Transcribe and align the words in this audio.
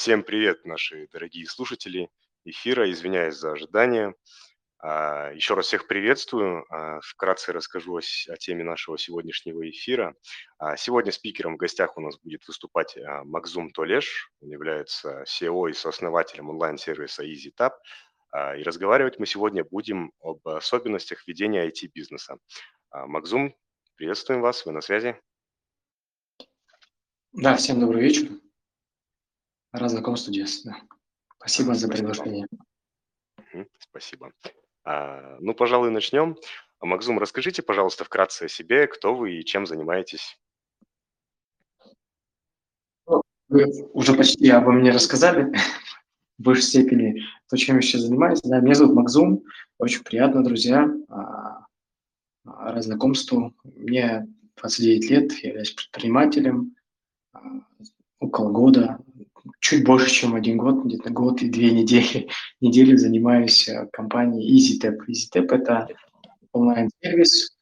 Всем 0.00 0.22
привет, 0.22 0.64
наши 0.64 1.08
дорогие 1.12 1.44
слушатели 1.44 2.08
эфира. 2.46 2.90
Извиняюсь 2.90 3.36
за 3.36 3.52
ожидание. 3.52 4.14
А, 4.78 5.30
Еще 5.34 5.52
раз 5.52 5.66
всех 5.66 5.86
приветствую. 5.88 6.64
А, 6.70 7.00
Вкратце 7.02 7.52
расскажу 7.52 7.98
о 7.98 8.36
теме 8.38 8.64
нашего 8.64 8.96
сегодняшнего 8.96 9.68
эфира. 9.68 10.14
А, 10.56 10.78
Сегодня 10.78 11.12
спикером 11.12 11.56
в 11.56 11.58
гостях 11.58 11.98
у 11.98 12.00
нас 12.00 12.18
будет 12.18 12.48
выступать 12.48 12.96
Макзум 13.24 13.72
Толеш. 13.72 14.32
Он 14.40 14.48
является 14.48 15.22
SEO 15.24 15.68
и 15.68 15.74
сооснователем 15.74 16.48
онлайн-сервиса 16.48 17.22
EasyTap. 17.22 17.72
И 18.58 18.62
разговаривать 18.62 19.18
мы 19.18 19.26
сегодня 19.26 19.64
будем 19.64 20.12
об 20.22 20.48
особенностях 20.48 21.28
ведения 21.28 21.68
IT-бизнеса. 21.68 22.38
Макзум, 22.90 23.54
приветствуем 23.96 24.40
вас, 24.40 24.64
вы 24.64 24.72
на 24.72 24.80
связи. 24.80 25.20
Да, 27.32 27.56
всем 27.56 27.80
добрый 27.80 28.00
вечер. 28.00 28.39
Рад 29.72 29.90
знакомству, 29.90 30.32
Дес. 30.32 30.62
Да. 30.62 30.76
Спасибо 31.38 31.74
за 31.74 31.88
приглашение. 31.88 32.46
Спасибо. 33.78 34.32
А, 34.84 35.36
Ну, 35.40 35.54
пожалуй, 35.54 35.90
начнем. 35.90 36.36
Макзум, 36.80 37.18
расскажите, 37.18 37.62
пожалуйста, 37.62 38.04
вкратце 38.04 38.44
о 38.44 38.48
себе, 38.48 38.86
кто 38.86 39.14
вы 39.14 39.34
и 39.36 39.44
чем 39.44 39.66
занимаетесь. 39.66 40.38
Вы 43.48 43.66
уже 43.92 44.14
почти 44.14 44.48
обо 44.48 44.70
мне 44.70 44.90
рассказали 44.90 45.52
в 46.38 46.42
большей 46.42 46.62
степени, 46.62 47.22
то, 47.48 47.56
чем 47.56 47.76
я 47.76 47.82
сейчас 47.82 48.02
занимаюсь. 48.02 48.40
Да, 48.42 48.60
меня 48.60 48.74
зовут 48.74 48.94
Макзум, 48.94 49.44
очень 49.78 50.04
приятно, 50.04 50.42
друзья. 50.42 50.88
А, 51.08 51.66
а, 52.44 52.72
Рад 52.72 52.84
знакомству. 52.84 53.54
Мне 53.64 54.26
29 54.56 55.10
лет, 55.10 55.32
я 55.42 55.48
являюсь 55.48 55.72
предпринимателем. 55.72 56.76
А, 57.32 57.40
Около 58.20 58.50
года, 58.52 58.98
чуть 59.58 59.84
больше, 59.84 60.10
чем 60.10 60.34
один 60.34 60.56
год, 60.56 60.84
где-то 60.84 61.10
год 61.10 61.42
и 61.42 61.48
две 61.48 61.70
недели, 61.70 62.28
недели 62.60 62.96
занимаюсь 62.96 63.68
а, 63.68 63.86
компанией 63.86 64.56
EasyTap. 64.56 64.98
EasyTap– 65.08 65.46
это 65.54 65.88
онлайн-сервис 66.52 67.56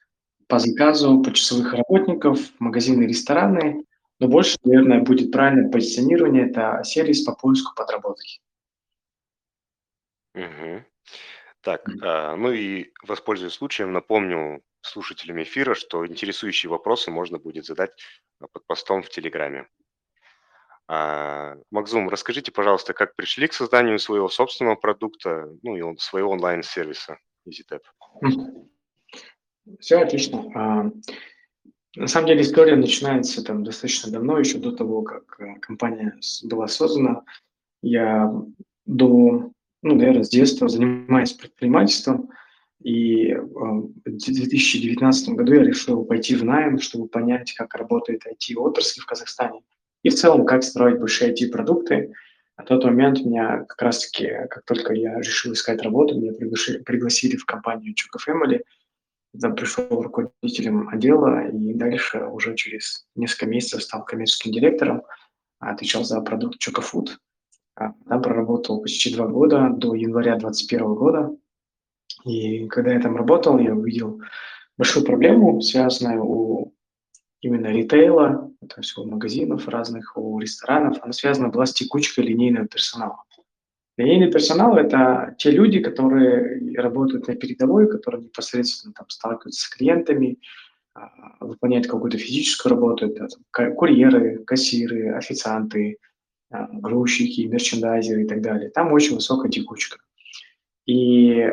по 0.47 0.59
заказу 0.59 1.23
почасовых 1.23 1.75
работников, 1.75 2.41
магазины, 2.59 3.05
рестораны. 3.05 3.85
Но 4.21 4.29
больше, 4.29 4.59
наверное, 4.65 5.01
будет 5.01 5.31
правильное 5.31 5.71
позиционирование– 5.71 6.49
это 6.51 6.83
сервис 6.85 7.23
по 7.23 7.35
поиску 7.35 7.75
подработки. 7.77 8.41
Мгм. 10.35 10.85
Так, 11.61 11.89
а, 12.03 12.37
ну 12.37 12.53
и 12.53 12.93
воспользуясь 13.03 13.55
случаем, 13.55 13.93
напомню 13.93 14.63
слушателям 14.81 15.43
эфира, 15.43 15.75
что 15.75 16.07
интересующие 16.07 16.71
вопросы 16.71 17.11
можно 17.11 17.39
будет 17.39 17.67
задать 17.67 17.91
а, 18.41 18.47
под 18.47 18.67
постом 18.67 19.03
в 19.03 19.11
Телеграме. 19.11 19.69
А, 20.91 21.57
Макзум, 21.71 22.09
расскажите, 22.09 22.51
пожалуйста, 22.51 22.95
как 22.95 23.15
пришли 23.15 23.47
к 23.47 23.53
созданию 23.53 23.99
своего 23.99 24.29
собственного 24.29 24.75
продукта, 24.75 25.51
ну 25.63 25.77
и 25.77 25.99
своего 25.99 26.31
онлайн-сервиса 26.31 27.19
EasyTap. 27.47 27.83
Все 29.81 29.99
отлично. 29.99 30.51
А, 30.55 30.91
На 31.95 32.07
самом 32.07 32.29
деле 32.29 32.41
история 32.41 32.77
начинается 32.77 33.45
там 33.45 33.65
достаточно 33.65 34.11
давно, 34.11 34.39
еще 34.39 34.59
до 34.59 34.73
того, 34.73 35.03
как 35.03 35.39
э, 35.41 35.59
компания 35.61 36.19
была 36.45 36.69
создана. 36.69 37.23
Я 37.83 38.33
до, 38.87 39.51
ну, 39.83 39.95
наверное, 39.95 40.23
с 40.23 40.31
детства 40.31 40.69
занимаюсь 40.69 41.35
предпринимательством, 41.35 42.31
и 42.83 43.33
э, 43.33 43.39
в 43.39 43.93
2019 44.05 45.29
году 45.31 45.53
я 45.53 45.65
решил 45.65 46.05
пойти 46.07 46.35
в 46.35 46.45
найм, 46.45 46.79
чтобы 46.79 47.09
понять, 47.09 47.53
как 47.53 47.75
работает 47.75 48.23
IT-отрасль 48.27 49.01
в 49.01 49.07
Казахстане, 49.07 49.61
и 50.03 50.11
в 50.11 50.15
целом, 50.15 50.47
как 50.47 50.63
строить 50.63 50.99
большие 50.99 51.33
IT-продукты. 51.33 52.13
На 52.57 52.65
тот 52.65 52.85
момент 52.85 53.21
меня 53.25 53.65
как 53.65 53.81
раз-таки, 53.83 54.29
как 54.51 54.65
только 54.65 54.93
я 54.93 55.19
решил 55.19 55.53
искать 55.53 55.83
работу, 55.83 56.19
меня 56.19 56.33
приглаши- 56.33 56.83
пригласили 56.83 57.37
в 57.37 57.45
компанию 57.45 57.95
Чука 57.95 58.19
Family, 58.19 58.63
там 59.41 59.55
пришел 59.55 59.89
руководителем 59.91 60.89
отдела, 60.89 61.49
и 61.49 61.75
дальше 61.75 62.25
уже 62.25 62.55
через 62.57 63.07
несколько 63.15 63.47
месяцев 63.47 63.83
стал 63.83 64.05
коммерческим 64.05 64.53
директором, 64.53 65.03
отвечал 65.61 66.05
за 66.05 66.21
продукт 66.21 66.59
Чука 66.59 66.83
Food. 66.83 67.11
А, 67.77 67.93
Там 68.09 68.23
проработал 68.23 68.81
почти 68.81 69.15
два 69.15 69.27
года, 69.27 69.71
до 69.71 69.95
января 69.95 70.37
2021 70.37 70.95
года. 70.95 71.37
И 72.25 72.67
когда 72.69 72.93
я 72.93 73.01
там 73.01 73.17
работал, 73.17 73.59
я 73.59 73.75
увидел 73.75 74.21
большую 74.77 75.05
проблему, 75.05 75.61
связанную 75.61 76.25
у 76.25 76.75
именно 77.41 77.69
ритейла, 77.69 78.51
есть 78.79 78.97
у 78.99 79.05
магазинов 79.05 79.69
разных, 79.69 80.17
у 80.17 80.39
ресторанов. 80.39 80.99
Она 81.03 81.13
связана 81.13 81.49
была 81.49 81.67
с 81.67 81.75
текучкой 81.75 82.25
линейного 82.25 82.67
персонала. 82.67 83.25
Линейный 83.97 84.31
персонал– 84.31 84.77
это 84.79 85.35
те 85.39 85.51
люди, 85.51 85.81
которые 85.81 86.77
работают 86.77 87.27
на 87.27 87.35
передовой, 87.35 87.91
которые 87.91 88.25
непосредственно 88.25 88.95
там 88.95 89.09
сталкиваются 89.09 89.67
с 89.67 89.69
клиентами, 89.69 90.39
а, 90.95 91.11
выполняют 91.41 91.89
какую-то 91.89 92.17
физическую 92.17 92.71
работу. 92.71 93.07
Это 93.07 93.27
там 93.27 93.75
курьеры, 93.75 94.45
кассиры, 94.45 95.15
официанты, 95.15 95.99
а, 96.51 96.69
грузчики, 96.71 97.43
мерчендайзеры 97.43 98.23
и 98.23 98.27
так 98.27 98.41
далее. 98.41 98.71
Там 98.71 98.93
очень 98.93 99.17
высокая 99.17 99.51
текучка. 99.51 99.99
И 100.87 101.45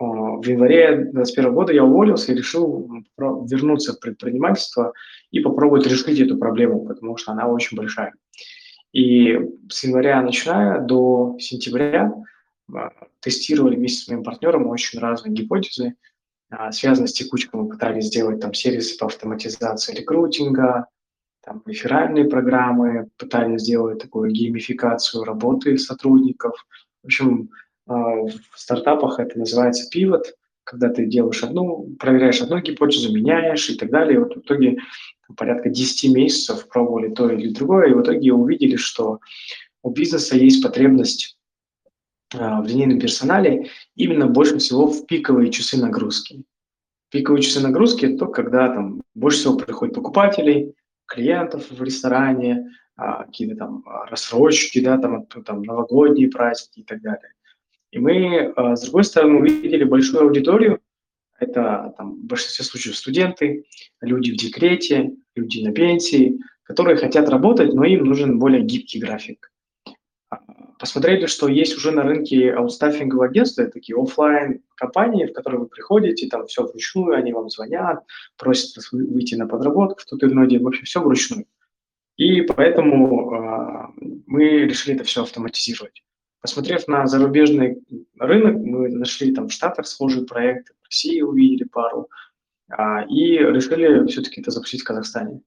в 0.00 0.46
январе 0.46 0.96
2021 0.96 1.54
года 1.54 1.72
я 1.72 1.84
уволился 1.84 2.32
и 2.32 2.34
решил 2.34 2.90
про- 3.16 3.44
вернуться 3.44 3.92
в 3.92 4.00
предпринимательство 4.00 4.94
и 5.30 5.40
попробовать 5.40 5.86
решить 5.86 6.18
эту 6.18 6.38
проблему, 6.38 6.86
потому 6.86 7.18
что 7.18 7.32
она 7.32 7.46
очень 7.46 7.76
большая. 7.76 8.14
И 8.92 9.38
с 9.68 9.84
января 9.84 10.22
начиная 10.22 10.80
до 10.80 11.36
сентября 11.38 12.12
а, 12.74 12.90
тестировали 13.20 13.76
вместе 13.76 14.04
с 14.04 14.08
моим 14.08 14.24
партнером 14.24 14.66
очень 14.68 14.98
разные 14.98 15.34
гипотезы, 15.34 15.94
а, 16.48 16.72
связанные 16.72 17.08
с 17.08 17.12
текучкой. 17.12 17.60
Мы 17.60 17.68
пытались 17.68 18.06
сделать 18.06 18.40
там 18.40 18.54
сервисы 18.54 18.98
по 18.98 19.06
автоматизации 19.06 19.94
рекрутинга, 19.94 20.86
там 21.42 21.62
реферальные 21.66 22.24
программы, 22.24 23.08
пытались 23.18 23.62
сделать 23.62 24.00
такую 24.00 24.30
геймификацию 24.32 25.24
работы 25.24 25.76
сотрудников. 25.78 26.54
В 27.02 27.06
общем, 27.06 27.50
а, 27.52 27.69
в 27.94 28.32
стартапах 28.56 29.18
это 29.18 29.38
называется 29.38 29.88
пивот, 29.90 30.34
когда 30.64 30.88
ты 30.88 31.06
делаешь 31.06 31.42
одну, 31.42 31.96
проверяешь 31.98 32.40
одну 32.40 32.60
гипотезу, 32.60 33.12
меняешь 33.12 33.68
и 33.70 33.76
так 33.76 33.90
далее. 33.90 34.14
И 34.14 34.18
вот 34.18 34.36
в 34.36 34.40
итоге 34.40 34.78
порядка 35.36 35.68
10 35.68 36.14
месяцев 36.14 36.68
пробовали 36.68 37.12
то 37.12 37.28
или 37.28 37.52
другое, 37.52 37.90
и 37.90 37.94
в 37.94 38.02
итоге 38.02 38.32
увидели, 38.32 38.76
что 38.76 39.18
у 39.82 39.90
бизнеса 39.90 40.36
есть 40.36 40.62
потребность 40.62 41.38
а, 42.34 42.62
в 42.62 42.66
линейном 42.66 43.00
персонале 43.00 43.68
именно 43.96 44.26
больше 44.26 44.58
всего 44.58 44.86
в 44.86 45.06
пиковые 45.06 45.50
часы 45.50 45.76
нагрузки. 45.76 46.44
Пиковые 47.10 47.42
часы 47.42 47.60
нагрузки– 47.60 48.04
это 48.06 48.18
то, 48.18 48.26
когда 48.26 48.68
там 48.68 49.02
больше 49.14 49.38
всего 49.38 49.56
приходит 49.56 49.96
покупателей, 49.96 50.74
клиентов 51.06 51.68
в 51.70 51.82
ресторане, 51.82 52.70
а, 52.94 53.24
какие-то 53.24 53.56
там 53.56 53.82
а, 53.86 54.06
рассрочки, 54.06 54.80
да, 54.80 54.98
там, 54.98 55.26
там 55.26 55.62
новогодние 55.62 56.28
праздники 56.28 56.80
и 56.80 56.84
так 56.84 57.02
далее. 57.02 57.32
И 57.90 57.98
мы, 57.98 58.52
а, 58.56 58.76
с 58.76 58.82
другой 58.82 59.04
стороны, 59.04 59.40
увидели 59.40 59.84
большую 59.84 60.24
аудиторию, 60.24 60.80
это 61.38 61.94
там, 61.96 62.16
в 62.16 62.24
большинстве 62.26 62.64
случаев 62.64 62.96
студенты, 62.96 63.64
люди 64.00 64.30
в 64.30 64.36
декрете, 64.36 65.14
люди 65.34 65.64
на 65.64 65.72
пенсии, 65.72 66.38
которые 66.62 66.96
хотят 66.96 67.28
работать, 67.28 67.74
но 67.74 67.84
им 67.84 68.04
нужен 68.04 68.38
более 68.38 68.62
гибкий 68.62 69.00
график. 69.00 69.50
А, 70.28 70.38
Посмотрели, 70.78 71.26
что 71.26 71.48
есть 71.48 71.76
уже 71.76 71.90
на 71.90 72.02
рынке 72.02 72.52
аутстаффинговые 72.52 73.30
агентства, 73.30 73.64
такие 73.66 74.00
оффлайн 74.00 74.62
компании, 74.76 75.26
в 75.26 75.32
которые 75.32 75.60
вы 75.60 75.66
приходите, 75.66 76.28
там 76.28 76.46
все 76.46 76.62
вручную, 76.62 77.16
они 77.16 77.32
вам 77.32 77.50
звонят, 77.50 78.04
просят 78.36 78.76
вас 78.76 78.92
вы- 78.92 79.06
выйти 79.06 79.34
на 79.34 79.48
подработку, 79.48 80.00
что-то 80.00 80.26
иное 80.26 80.46
делать, 80.46 80.64
вообще 80.64 80.84
все 80.84 81.00
вручную. 81.00 81.46
И 82.16 82.42
поэтому 82.42 83.32
а, 83.32 83.92
мы 84.26 84.44
решили 84.44 84.94
это 84.94 85.04
все 85.04 85.22
автоматизировать. 85.22 86.02
Посмотрев 86.40 86.88
на 86.88 87.06
зарубежный 87.06 87.82
рынок, 88.18 88.56
мы 88.56 88.88
нашли 88.88 89.34
там 89.34 89.48
в 89.48 89.52
Штатах 89.52 89.86
схожие 89.86 90.24
проекты, 90.24 90.72
в 90.80 90.86
России 90.86 91.20
увидели 91.20 91.64
пару, 91.64 92.08
а, 92.70 93.04
и 93.04 93.36
решили 93.36 94.06
все-таки 94.06 94.40
это 94.40 94.50
запустить 94.50 94.80
в 94.80 94.84
Казахстане. 94.84 95.42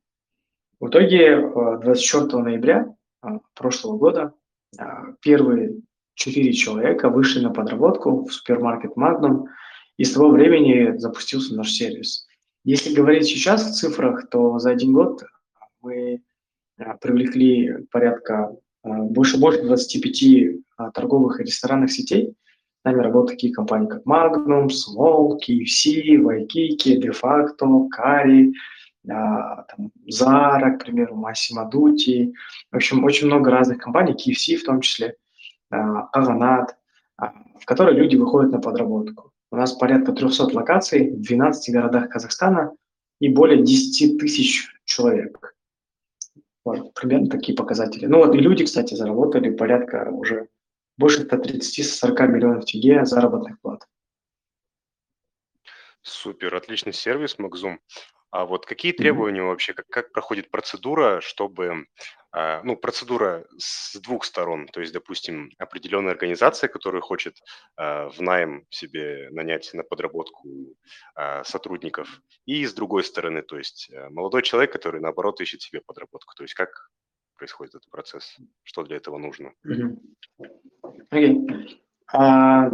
В 0.79 0.89
итоге 0.89 1.37
э, 1.37 1.79
24 1.81 2.43
ноября 2.43 2.93
а, 3.21 3.39
прошлого 3.55 3.97
года 3.97 4.33
а, 4.77 5.13
первые 5.21 5.81
четыре 6.13 6.53
человека 6.53 7.09
вышли 7.09 7.43
на 7.43 7.49
подработку 7.49 8.25
в 8.25 8.31
супермаркет 8.31 8.91
Magnum, 8.95 9.45
и 9.97 10.03
с 10.03 10.13
того 10.13 10.29
времени 10.29 10.95
запустился 10.97 11.55
наш 11.55 11.71
сервис. 11.71 12.27
Если 12.63 12.93
говорить 12.93 13.25
сейчас 13.25 13.65
в 13.65 13.73
цифрах, 13.73 14.29
то 14.29 14.59
за 14.59 14.71
один 14.71 14.93
год 14.93 15.23
мы 15.81 16.21
привлекли 17.01 17.85
порядка 17.91 18.55
больше 18.83 19.39
больше 19.39 19.63
25 19.63 20.23
а, 20.23 20.72
торговых 20.91 21.39
и 21.39 21.43
ресторанных 21.43 21.91
сетей. 21.91 22.35
С 22.81 22.85
нами 22.85 23.01
работают 23.01 23.39
такие 23.39 23.53
компании, 23.53 23.87
как 23.87 24.03
Magnum, 24.05 24.67
Small, 24.67 25.37
KFC, 25.39 26.17
Waikiki, 26.17 26.99
De 26.99 27.11
facto, 27.11 27.87
Kari, 27.95 28.51
а, 29.09 29.63
там, 29.63 29.91
Zara, 30.09 30.77
к 30.77 30.83
примеру, 30.83 31.15
Massimo 31.15 31.69
Dutti. 31.71 32.33
В 32.71 32.75
общем, 32.75 33.03
очень 33.03 33.27
много 33.27 33.51
разных 33.51 33.77
компаний, 33.77 34.13
KFC 34.13 34.57
в 34.57 34.63
том 34.63 34.81
числе, 34.81 35.15
а, 35.71 36.09
а, 36.11 37.33
в 37.59 37.65
которые 37.65 37.97
люди 37.97 38.15
выходят 38.15 38.51
на 38.51 38.59
подработку. 38.59 39.31
У 39.51 39.55
нас 39.55 39.73
порядка 39.73 40.13
300 40.13 40.53
локаций 40.53 41.11
в 41.11 41.21
12 41.21 41.73
городах 41.73 42.09
Казахстана 42.09 42.71
и 43.19 43.29
более 43.29 43.63
10 43.63 44.17
тысяч 44.17 44.67
человек. 44.85 45.55
Вот, 46.65 46.93
примерно 46.93 47.29
такие 47.29 47.55
показатели. 47.55 48.05
Ну 48.05 48.19
вот 48.19 48.33
и 48.35 48.39
люди, 48.39 48.63
кстати, 48.63 48.95
заработали 48.95 49.51
порядка 49.51 50.09
уже 50.11 50.47
больше 50.97 51.23
130-40 51.23 52.27
миллионов 52.27 52.65
тенге 52.65 53.05
заработных 53.05 53.59
плат. 53.61 53.87
Супер, 56.01 56.53
отличный 56.53 56.93
сервис, 56.93 57.39
Макзум. 57.39 57.79
А 58.33 58.45
вот 58.45 58.65
какие 58.65 58.93
требования 58.93 59.43
вообще, 59.43 59.73
как, 59.73 59.85
как 59.89 60.11
проходит 60.11 60.49
процедура, 60.49 61.21
чтобы, 61.21 61.85
а, 62.31 62.63
ну, 62.63 62.75
процедура 62.75 63.45
с 63.59 63.95
двух 63.99 64.25
сторон, 64.25 64.67
то 64.67 64.81
есть, 64.81 64.91
допустим, 64.91 65.51
определенная 65.59 66.13
организация, 66.13 66.67
которая 66.67 67.01
хочет 67.03 67.37
а, 67.77 68.09
в 68.09 68.19
найм 68.21 68.65
себе 68.71 69.29
нанять 69.29 69.69
на 69.75 69.83
подработку 69.83 70.49
а, 71.13 71.43
сотрудников, 71.43 72.21
и 72.47 72.65
с 72.65 72.73
другой 72.73 73.03
стороны, 73.03 73.43
то 73.43 73.55
есть 73.55 73.91
а, 73.93 74.09
молодой 74.09 74.41
человек, 74.41 74.71
который, 74.73 74.99
наоборот, 74.99 75.39
ищет 75.39 75.61
себе 75.61 75.81
подработку. 75.81 76.33
То 76.35 76.43
есть 76.43 76.55
как 76.55 76.89
происходит 77.43 77.75
этот 77.75 77.89
процесс, 77.89 78.37
что 78.63 78.83
для 78.83 78.95
этого 78.95 79.17
нужно? 79.17 79.51
Окей. 81.09 81.45
А, 82.13 82.69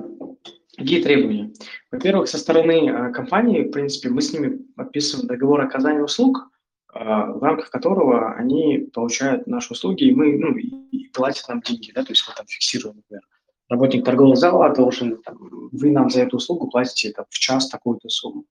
требования? 0.78 1.52
Во-первых, 1.92 2.30
со 2.30 2.38
стороны 2.38 2.88
э, 2.88 3.12
компании, 3.12 3.64
в 3.64 3.72
принципе, 3.72 4.10
мы 4.10 4.22
с 4.22 4.32
ними 4.32 4.60
подписываем 4.76 5.28
договор 5.28 5.62
оказания 5.62 6.04
услуг, 6.04 6.52
э, 6.94 7.00
в 7.00 7.42
рамках 7.42 7.72
которого 7.72 8.36
они 8.36 8.90
получают 8.94 9.48
наши 9.48 9.74
услуги, 9.74 10.04
и 10.04 10.14
мы, 10.14 10.38
ну, 10.38 10.56
и 10.56 11.08
платят 11.14 11.48
нам 11.50 11.62
деньги, 11.62 11.92
да, 11.92 12.04
то 12.04 12.12
есть 12.12 12.24
мы 12.28 12.36
там 12.36 12.46
фиксируем, 12.46 12.98
например, 12.98 13.24
работник 13.70 14.06
торгового 14.06 14.36
зала 14.36 14.70
должен, 14.76 15.18
там, 15.24 15.38
вы 15.72 15.90
нам 15.90 16.12
за 16.12 16.22
эту 16.22 16.38
услугу 16.38 16.70
платите 16.70 17.12
там, 17.12 17.26
в 17.28 17.40
час 17.40 17.70
такую-то 17.70 18.08
сумму. 18.10 18.46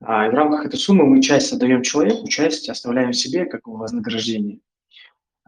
А, 0.00 0.28
и 0.28 0.30
в 0.30 0.34
рамках 0.34 0.66
этой 0.66 0.78
суммы 0.78 1.04
мы 1.04 1.20
часть 1.20 1.52
отдаем 1.52 1.82
человеку, 1.82 2.28
часть 2.28 2.68
оставляем 2.68 3.12
себе 3.12 3.44
как 3.46 3.66
вознаграждение. 3.66 4.60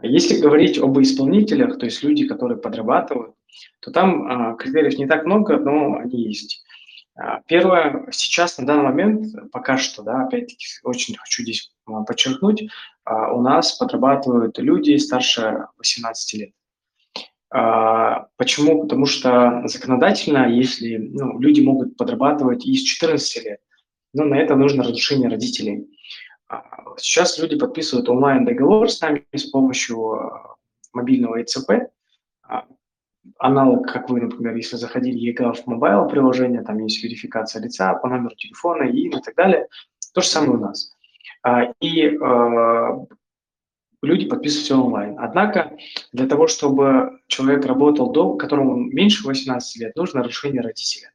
А 0.02 0.06
если 0.06 0.40
говорить 0.40 0.78
об 0.78 0.98
исполнителях, 0.98 1.78
то 1.78 1.84
есть 1.84 2.02
люди, 2.02 2.26
которые 2.26 2.58
подрабатывают, 2.58 3.34
то 3.80 3.90
там 3.90 4.26
а, 4.26 4.54
критериев 4.54 4.98
не 4.98 5.06
так 5.06 5.26
много, 5.26 5.58
но 5.58 5.96
они 5.96 6.22
есть. 6.22 6.64
А, 7.14 7.40
первое, 7.46 8.08
сейчас 8.10 8.56
на 8.56 8.66
данный 8.66 8.84
момент, 8.84 9.26
пока 9.52 9.76
что, 9.76 10.02
да, 10.02 10.22
опять-таки, 10.24 10.66
очень 10.84 11.16
хочу 11.16 11.42
здесь 11.42 11.72
подчеркнуть, 12.06 12.70
а, 13.04 13.32
у 13.34 13.42
нас 13.42 13.72
подрабатывают 13.72 14.58
люди 14.58 14.96
старше 14.96 15.66
18 15.78 16.40
лет. 16.40 16.50
Почему? 18.36 18.82
Потому 18.82 19.06
что 19.06 19.62
законодательно, 19.64 20.48
если 20.48 20.98
ну, 20.98 21.40
люди 21.40 21.60
могут 21.60 21.96
подрабатывать 21.96 22.64
и 22.64 22.76
с 22.76 22.82
14 22.82 23.44
лет, 23.44 23.60
но 24.12 24.24
на 24.24 24.36
это 24.36 24.54
нужно 24.54 24.84
разрешение 24.84 25.28
родителей. 25.28 25.88
А, 26.50 26.64
сейчас 26.96 27.38
люди 27.38 27.56
подписывают 27.56 28.08
онлайн-договор 28.08 28.90
с 28.90 29.00
нами 29.00 29.24
с 29.32 29.44
помощью 29.44 30.14
а, 30.14 30.56
мобильного 30.92 31.40
ЭЦП, 31.40 31.70
а, 32.42 32.66
аналог, 33.38 33.86
как 33.86 34.10
вы, 34.10 34.20
например, 34.20 34.56
если 34.56 34.76
заходили 34.76 35.32
в 35.32 35.66
mobile 35.66 36.08
приложение, 36.08 36.62
там 36.62 36.78
есть 36.78 37.02
верификация 37.04 37.62
лица 37.62 37.94
по 37.94 38.08
номеру 38.08 38.34
телефона 38.34 38.82
и, 38.82 39.06
и 39.06 39.10
так 39.10 39.36
далее. 39.36 39.68
То 40.12 40.22
же 40.22 40.26
самое 40.26 40.52
у 40.52 40.58
нас. 40.58 40.96
И 41.80 42.18
люди 44.02 44.26
подписывают 44.26 44.64
все 44.64 44.74
онлайн. 44.74 45.16
Однако 45.20 45.76
для 46.12 46.26
того, 46.26 46.48
чтобы 46.48 47.20
человек 47.28 47.64
работал 47.64 48.10
до, 48.10 48.34
которому 48.34 48.74
меньше 48.74 49.24
18 49.24 49.80
лет, 49.80 49.94
нужно 49.94 50.20
разрешение 50.20 50.62
родителя. 50.62 51.12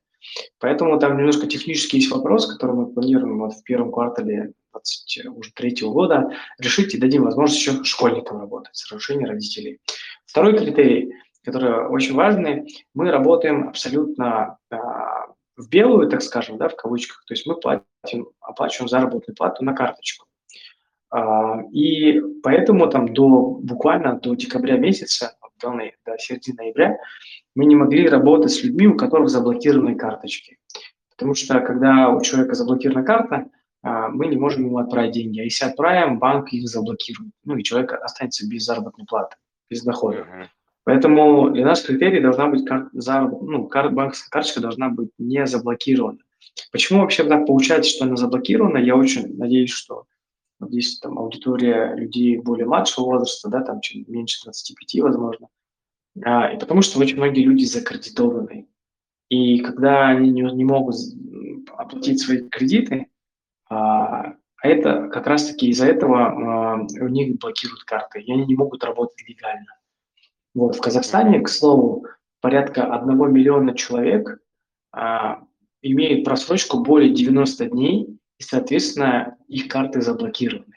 Поэтому 0.60 0.98
там 1.00 1.18
немножко 1.18 1.48
технический 1.48 1.98
есть 1.98 2.12
вопрос, 2.12 2.52
который 2.52 2.76
мы 2.76 2.88
планируем 2.88 3.40
вот 3.40 3.54
в 3.54 3.64
первом 3.64 3.92
квартале 3.92 4.54
2023 4.84 5.88
года 5.88 6.32
решить 6.58 6.94
и 6.94 6.98
дадим 6.98 7.24
возможность 7.24 7.60
еще 7.60 7.84
школьникам 7.84 8.40
работать 8.40 8.76
с 8.76 8.92
разрешением 8.92 9.30
родителей. 9.30 9.80
Второй 10.26 10.58
критерий– 10.58 11.14
которые 11.46 11.88
очень 11.88 12.16
важны, 12.16 12.68
мы 12.94 13.12
работаем 13.12 13.70
абсолютно 13.70 14.58
а, 14.72 15.28
в 15.56 15.70
белую, 15.70 16.10
так 16.10 16.22
скажем, 16.22 16.58
да, 16.58 16.68
в 16.68 16.76
кавычках. 16.76 17.24
То 17.26 17.34
есть 17.34 17.46
мы 17.46 17.56
платим, 17.56 18.30
оплачиваем 18.42 18.90
заработную 18.90 19.36
плату 19.36 19.64
на 19.64 19.74
карточку. 19.74 20.26
А, 21.12 21.62
и 21.72 22.20
поэтому 22.42 22.90
там 22.90 23.14
до 23.14 23.60
буквально 23.62 24.20
до 24.20 24.34
декабря 24.34 24.78
месяца, 24.78 25.38
до, 25.62 25.72
до 26.06 26.18
середины 26.18 26.58
ноября, 26.58 26.98
мы 27.54 27.66
не 27.66 27.76
могли 27.76 28.10
работать 28.10 28.52
с 28.52 28.64
людьми, 28.64 28.88
у 28.88 28.98
которых 28.98 29.30
заблокированы 29.30 29.96
карточки. 29.96 30.58
Потому 31.12 31.36
что 31.36 31.62
когда 31.62 32.10
у 32.10 32.22
человека 32.22 32.56
заблокирована 32.56 33.06
карта, 33.06 33.46
мы 33.86 34.28
не 34.28 34.36
можем 34.36 34.66
ему 34.66 34.78
отправить 34.80 35.12
деньги. 35.12 35.40
А 35.40 35.44
если 35.44 35.66
отправим, 35.66 36.20
банк 36.20 36.52
их 36.52 36.68
заблокирует. 36.68 37.32
Ну 37.44 37.56
и 37.56 37.64
человек 37.64 37.94
останется 37.94 38.48
без 38.48 38.64
заработной 38.64 39.06
платы, 39.06 39.36
без 39.70 39.84
дохода. 39.84 40.20
Uh-huh. 40.20 40.46
Поэтому 40.86 41.50
для 41.50 41.66
нас 41.66 41.82
критерий 41.82 42.22
должна 42.22 42.48
быть 42.48 42.66
кар- 42.66 42.90
за, 42.94 43.22
ну, 43.22 43.68
кар- 43.68 43.90
банковская 43.90 44.30
карточка 44.30 44.62
должна 44.62 44.90
быть 44.90 45.10
не 45.18 45.46
заблокирована. 45.46 46.20
Почему 46.72 47.02
вообще 47.02 47.24
так 47.24 47.46
получается, 47.48 47.90
что 47.90 48.06
она 48.06 48.16
заблокирована? 48.16 48.78
Я 48.78 48.96
очень 48.96 49.36
надеюсь, 49.36 49.72
что 49.72 50.06
вот 50.60 50.70
здесь 50.70 51.00
там 51.00 51.18
аудитория 51.18 51.96
людей 51.96 52.38
более 52.38 52.68
младшего 52.68 53.06
возраста, 53.06 53.50
да, 53.50 53.62
там 53.62 53.82
чем 53.82 54.06
меньше 54.08 54.44
25, 54.44 55.02
возможно. 55.02 55.48
А, 56.24 56.54
и 56.54 56.60
потому 56.60 56.82
что 56.82 57.00
очень 57.00 57.18
многие 57.18 57.44
люди 57.44 57.66
закредитованы. 57.66 58.68
И 59.30 59.60
когда 59.60 60.10
они 60.10 60.30
не, 60.30 60.42
не 60.42 60.64
могут 60.64 60.96
оплатить 61.76 62.22
свои 62.22 62.48
кредиты, 62.48 63.08
а, 63.70 64.34
а 64.58 64.68
это 64.68 65.10
как 65.10 65.28
раз-таки 65.28 65.68
из-за 65.70 65.88
этого 65.88 66.26
а, 66.26 66.88
у 67.02 67.08
них 67.08 67.38
блокируют 67.40 67.84
карты, 67.84 68.22
и 68.22 68.32
они 68.32 68.46
не 68.46 68.56
могут 68.56 68.84
работать 68.84 69.28
легально. 69.28 69.78
Вот, 70.54 70.76
в 70.76 70.82
Казахстане, 70.82 71.42
к 71.42 71.50
слову, 71.50 72.06
порядка 72.42 72.94
1 72.94 73.32
миллиона 73.32 73.76
человек 73.76 74.40
а, 74.92 75.44
имеют 75.82 76.26
просрочку 76.26 76.80
более 76.80 77.14
90 77.14 77.66
дней, 77.68 78.20
и, 78.38 78.44
соответственно, 78.44 79.38
их 79.48 79.68
карты 79.68 80.02
заблокированы. 80.02 80.76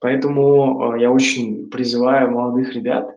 Поэтому 0.00 0.92
а, 0.92 0.98
я 0.98 1.10
очень 1.10 1.68
призываю 1.70 2.30
молодых 2.30 2.74
ребят 2.74 3.16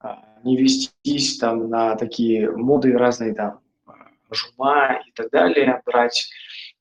а, 0.00 0.22
не 0.44 0.56
вестись 0.56 1.38
там 1.38 1.68
на 1.70 1.96
такие 1.96 2.50
моды 2.50 2.92
разные 2.96 3.34
там 3.34 3.60
жума 4.30 5.00
и 5.06 5.12
так 5.12 5.30
далее, 5.30 5.82
брать 5.86 6.28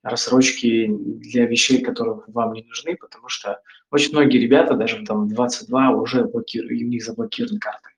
рассрочки 0.04 0.88
для 0.90 1.46
вещей, 1.46 1.82
которые 1.82 2.22
вам 2.28 2.54
не 2.54 2.64
нужны, 2.64 2.96
потому 2.98 3.30
что 3.30 3.62
очень 3.90 4.12
многие 4.12 4.38
ребята, 4.38 4.76
даже 4.76 5.04
там 5.06 5.30
22, 5.30 5.92
уже 5.92 6.26
блокируют, 6.26 6.82
у 6.82 6.86
них 6.86 7.04
заблокированы 7.04 7.60
карты. 7.60 7.90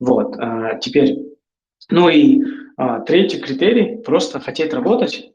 Вот, 0.00 0.36
а, 0.38 0.74
теперь, 0.76 1.16
ну 1.88 2.08
и 2.08 2.42
а, 2.76 3.00
третий 3.00 3.38
критерий– 3.38 4.02
просто 4.04 4.40
хотеть 4.40 4.74
работать, 4.74 5.32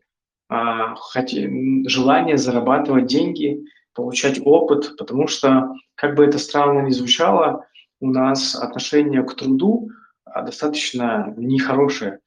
а, 0.50 0.96
хотеть, 0.96 1.90
желание 1.90 2.38
зарабатывать 2.38 3.06
деньги, 3.06 3.64
получать 3.94 4.42
опыт, 4.44 4.98
потому 4.98 5.28
что, 5.28 5.74
как 5.96 6.16
бы 6.16 6.26
это 6.26 6.38
странно 6.40 6.86
ни 6.86 6.92
звучало, 6.92 7.66
у 8.02 8.10
нас 8.10 8.56
отношение 8.56 9.24
к 9.24 9.34
труду 9.36 9.90
достаточно 10.26 11.34
нехорошее, 11.38 12.20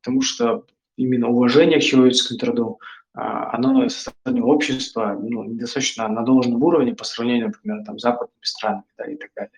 потому 0.00 0.22
что 0.22 0.64
именно 0.98 1.28
уважение 1.28 1.78
к 1.78 1.82
человеческому 1.82 2.38
труду, 2.38 2.80
а, 3.14 3.54
оно 3.56 3.88
со 3.88 4.10
стороны 4.10 4.42
общества 4.42 5.18
ну, 5.20 5.44
недостаточно 5.44 6.08
на 6.08 6.22
должном 6.22 6.62
уровне 6.62 6.94
по 6.94 7.04
сравнению, 7.04 7.46
например, 7.46 7.84
там, 7.84 7.98
с 7.98 8.02
западными 8.02 8.42
странами 8.42 8.84
да, 8.98 9.04
и 9.06 9.16
так 9.16 9.30
далее. 9.34 9.52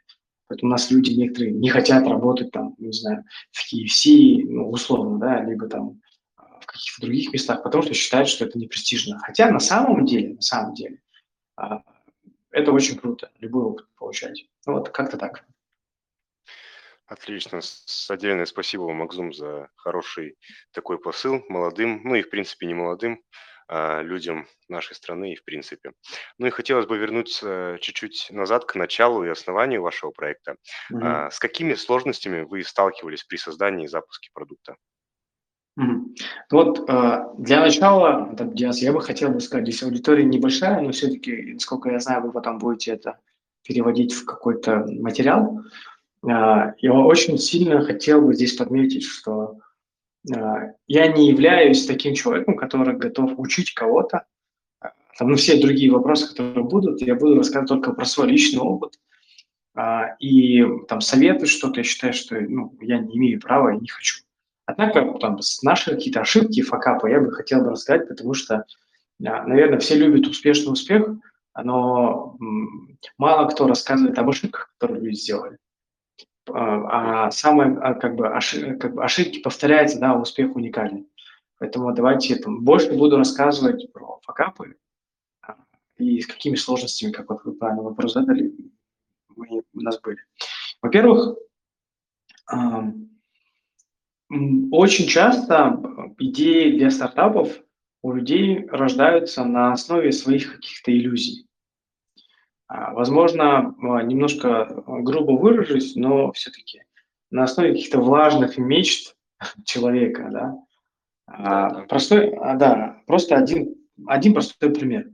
Поэтому 0.47 0.71
у 0.71 0.73
нас 0.73 0.91
люди 0.91 1.13
некоторые 1.13 1.53
не 1.53 1.69
хотят 1.69 2.07
работать 2.07 2.51
там, 2.51 2.75
не 2.79 2.93
знаю, 2.93 3.25
в 3.51 3.73
KFC, 3.73 4.45
ну, 4.49 4.71
условно, 4.71 5.19
да, 5.19 5.45
либо 5.45 5.69
там 5.69 6.01
а, 6.37 6.61
в 6.61 6.67
каких-то 6.67 7.03
других 7.03 7.33
местах, 7.33 7.63
потому 7.63 7.83
что 7.83 7.95
считают, 7.95 8.29
что 8.29 8.45
это 8.45 8.59
не 8.59 8.67
престижно. 8.67 9.19
Хотя 9.19 9.51
на 9.51 9.61
самом 9.61 10.05
деле, 10.05 10.35
на 10.35 10.43
самом 10.43 10.75
деле, 10.75 11.01
а, 11.57 11.83
это 12.51 12.73
очень 12.73 12.97
круто, 12.97 13.31
любой 13.41 13.65
опыт 13.65 13.87
получать. 13.99 14.47
Ну, 14.67 14.75
вот 14.75 14.91
как-то 14.91 15.17
так. 15.17 15.45
Отлично. 17.11 17.61
С 17.61 18.09
отдельное 18.09 18.45
спасибо 18.45 18.83
вам, 18.83 18.99
Макзум, 18.99 19.33
за 19.33 19.69
хороший 19.75 20.37
такой 20.73 20.97
посыл 20.97 21.45
молодым, 21.49 22.03
ну 22.05 22.15
и, 22.15 22.23
в 22.23 22.31
принципе, 22.31 22.67
не 22.67 22.75
молодым, 22.75 23.21
а, 23.67 24.01
людям 24.01 24.47
нашей 24.69 24.95
страны 24.95 25.33
и 25.33 25.37
в 25.37 25.43
принципе. 25.43 25.91
Ну 26.39 26.47
и 26.47 26.51
хотелось 26.51 26.87
бы 26.87 26.97
вернуться 26.99 27.79
чуть-чуть 27.81 28.29
назад 28.31 28.65
к 28.65 28.77
началу 28.77 29.25
и 29.25 29.29
основанию 29.29 29.83
вашего 29.83 30.13
проекта. 30.13 30.55
Мгм. 30.89 31.33
С 31.33 31.41
какими 31.41 31.75
сложностями 31.75 32.43
вы 32.43 32.63
сталкивались 32.63 33.25
при 33.25 33.39
создании 33.39 33.87
и 33.87 33.89
запуске 33.89 34.31
продукта? 34.33 34.77
Мгм. 35.75 36.15
Вот, 36.53 36.89
э, 36.89 37.25
для 37.39 37.59
начала, 37.61 38.33
там, 38.37 38.55
Диас, 38.55 38.79
я 38.83 38.93
бы 38.93 39.01
хотел 39.01 39.31
бы 39.31 39.41
сказать, 39.41 39.67
здесь 39.67 39.83
аудитория 39.83 40.25
небольшая, 40.25 40.81
но 40.81 40.93
все-таки, 40.93 41.55
насколько 41.55 41.91
я 41.91 41.99
знаю, 41.99 42.23
вы 42.23 42.31
потом 42.31 42.59
будете 42.59 42.93
это 42.93 43.19
переводить 43.63 44.13
в 44.13 44.25
какой-то 44.25 44.87
материал. 44.87 45.61
Я 46.23 46.75
очень 46.83 47.39
сильно 47.39 47.83
хотел 47.83 48.21
бы 48.21 48.35
здесь 48.35 48.55
подметить, 48.55 49.05
что 49.05 49.59
э, 50.31 50.73
я 50.87 51.07
не 51.09 51.29
являюсь 51.29 51.87
таким 51.87 52.15
человеком, 52.15 52.57
который 52.57 52.97
готов 52.97 53.39
учить 53.39 53.73
кого-то. 53.73 54.27
Там, 55.19 55.29
ну, 55.29 55.37
все 55.37 55.61
другие 55.61 55.91
вопросы, 55.91 56.29
которые 56.29 56.65
будут, 56.65 57.01
я 57.03 57.15
буду 57.15 57.37
рассказывать 57.37 57.69
только 57.69 57.93
про 57.93 58.05
свой 58.05 58.29
личный 58.29 58.61
опыт. 58.61 58.99
А, 59.75 60.17
И 60.19 60.63
там 60.89 61.01
советы 61.01 61.47
что-то, 61.47 61.81
я 61.81 61.85
считаю, 61.85 62.13
что 62.13 62.39
ну, 62.41 62.77
я 62.81 62.99
не 62.99 63.17
имею 63.17 63.41
права 63.41 63.75
и 63.75 63.81
не 63.81 63.89
хочу. 63.89 64.23
Однако 64.67 65.19
там 65.19 65.39
наши 65.63 65.91
какие-то 65.91 66.21
ошибки, 66.21 66.63
факапы 66.63 67.11
я 67.11 67.21
бы 67.21 67.33
хотел 67.33 67.63
бы 67.63 67.71
рассказать, 67.71 68.09
потому 68.09 68.35
что, 68.35 68.67
а, 69.25 69.47
наверное, 69.47 69.79
все 69.79 69.97
любят 69.97 70.27
успешный 70.27 70.73
успех, 70.73 71.09
но 71.55 72.37
мало 73.19 73.49
кто 73.49 73.67
рассказывает 73.67 74.19
об 74.19 74.29
ошибках, 74.29 74.73
которые 74.79 75.03
люди 75.03 75.17
сделали. 75.17 75.59
А 76.49 77.27
а 77.27 77.31
самые 77.31 77.79
а, 77.79 77.95
как 77.95 78.17
бы, 78.17 78.29
оши- 78.29 78.77
как 78.77 78.95
бы 78.95 79.05
ошибки 79.05 79.41
повторяются, 79.41 80.01
да, 80.01 80.15
успех 80.15 80.57
уникален. 80.57 81.07
Поэтому 81.59 81.93
давайте 81.93 82.37
там, 82.37 82.65
больше 82.65 82.93
буду 82.93 83.19
рассказывать 83.19 83.93
про 83.93 84.19
факапы 84.23 84.77
а, 85.43 85.57
и 85.99 86.21
с 86.21 86.27
какими 86.27 86.57
сложностями, 86.57 87.13
как 87.13 87.29
вот 87.29 87.45
вы 87.45 87.53
правильно 87.53 87.83
вопрос 87.83 88.15
задали, 88.15 88.53
мы, 89.37 89.63
у 89.75 89.81
нас 89.81 90.01
были. 90.01 90.19
Во-первых, 90.83 91.37
Очень 94.71 95.07
часто 95.09 96.15
идеи 96.19 96.79
для 96.79 96.91
стартапов 96.91 97.61
у 98.03 98.13
людей 98.13 98.67
рождаются 98.67 99.45
на 99.45 99.73
основе 99.73 100.13
своих 100.13 100.55
каких-то 100.57 100.93
иллюзий. 100.93 101.47
А, 102.71 102.93
Возможно, 102.93 103.75
а, 103.83 104.03
немножко 104.03 104.49
э, 104.49 104.83
грубо 105.01 105.33
выражусь, 105.33 105.97
но 105.97 106.31
все-таки 106.33 106.83
на 107.31 107.43
основе 107.43 107.73
каких-то 107.73 108.01
влажных 108.01 108.59
мечт 108.59 109.17
человека, 109.65 110.29
да. 110.31 110.57
А. 111.27 111.85
Простой, 111.87 112.31
а, 112.37 112.55
да, 112.55 113.03
просто 113.07 113.37
один, 113.37 113.75
один 114.07 114.35
простой 114.35 114.71
пример. 114.71 115.09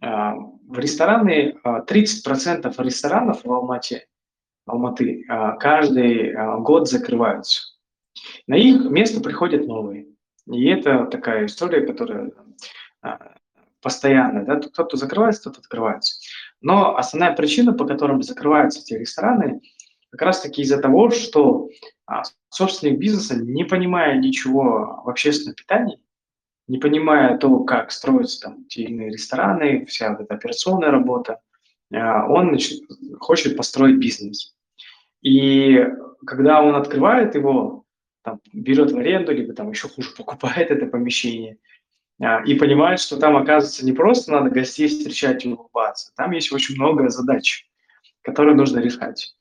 А, 0.00 0.34
В 0.34 0.76
рестораны, 0.76 1.56
а, 1.62 1.82
30% 1.82 2.74
ресторанов 2.82 3.44
в 3.44 3.52
Алмате, 3.52 4.08
Алматы 4.66 5.24
а, 5.28 5.52
каждый 5.52 6.34
а, 6.34 6.56
год 6.58 6.88
закрываются. 6.88 7.62
На 8.48 8.56
их 8.56 8.84
место 8.90 9.20
приходят 9.20 9.68
новые. 9.68 10.08
И 10.50 10.66
это 10.66 11.06
такая 11.06 11.46
история, 11.46 11.86
которая 11.86 12.32
а, 13.02 13.34
постоянная. 13.80 14.44
Да? 14.44 14.56
Кто-то 14.56 14.96
закрывается, 14.96 15.42
кто-то 15.42 15.60
открывается. 15.60 16.20
Но 16.62 16.96
основная 16.96 17.34
причина, 17.34 17.72
по 17.72 17.84
которым 17.84 18.22
закрываются 18.22 18.80
эти 18.80 18.94
рестораны, 18.94 19.60
как 20.10 20.22
раз-таки 20.22 20.62
из-за 20.62 20.78
того, 20.78 21.10
что 21.10 21.68
а, 22.06 22.22
собственник 22.50 22.98
бизнеса, 22.98 23.36
не 23.36 23.64
понимая 23.64 24.18
ничего 24.18 25.02
в 25.04 25.08
общественном 25.08 25.54
питании, 25.54 25.98
не 26.68 26.78
понимая 26.78 27.38
то, 27.38 27.60
как 27.60 27.90
строятся 27.90 28.42
там 28.42 28.64
те 28.66 28.84
иные 28.84 29.10
рестораны, 29.10 29.84
вся 29.86 30.10
вот 30.10 30.20
эта 30.20 30.34
операционная 30.34 30.90
работа, 30.90 31.40
а, 31.92 32.26
он 32.28 32.58
хочет 33.18 33.56
построить 33.56 33.98
бизнес. 33.98 34.54
И 35.22 35.84
когда 36.26 36.62
он 36.62 36.74
открывает 36.74 37.34
его, 37.34 37.84
там, 38.22 38.40
берет 38.52 38.92
в 38.92 38.98
аренду, 38.98 39.32
либо 39.32 39.52
там 39.52 39.70
еще 39.70 39.88
хуже 39.88 40.10
покупает 40.16 40.70
это 40.70 40.86
помещение, 40.86 41.58
и 42.46 42.54
понимает, 42.54 43.00
что 43.00 43.16
там, 43.16 43.36
оказывается, 43.36 43.84
не 43.84 43.92
просто 43.92 44.30
надо 44.32 44.50
гостей 44.50 44.88
встречать 44.88 45.44
и 45.44 45.48
улыбаться, 45.48 46.12
там 46.16 46.30
есть 46.32 46.52
очень 46.52 46.76
много 46.76 47.08
задач, 47.08 47.66
которые 48.22 48.54
нужно 48.54 48.78
решать. 48.78 49.34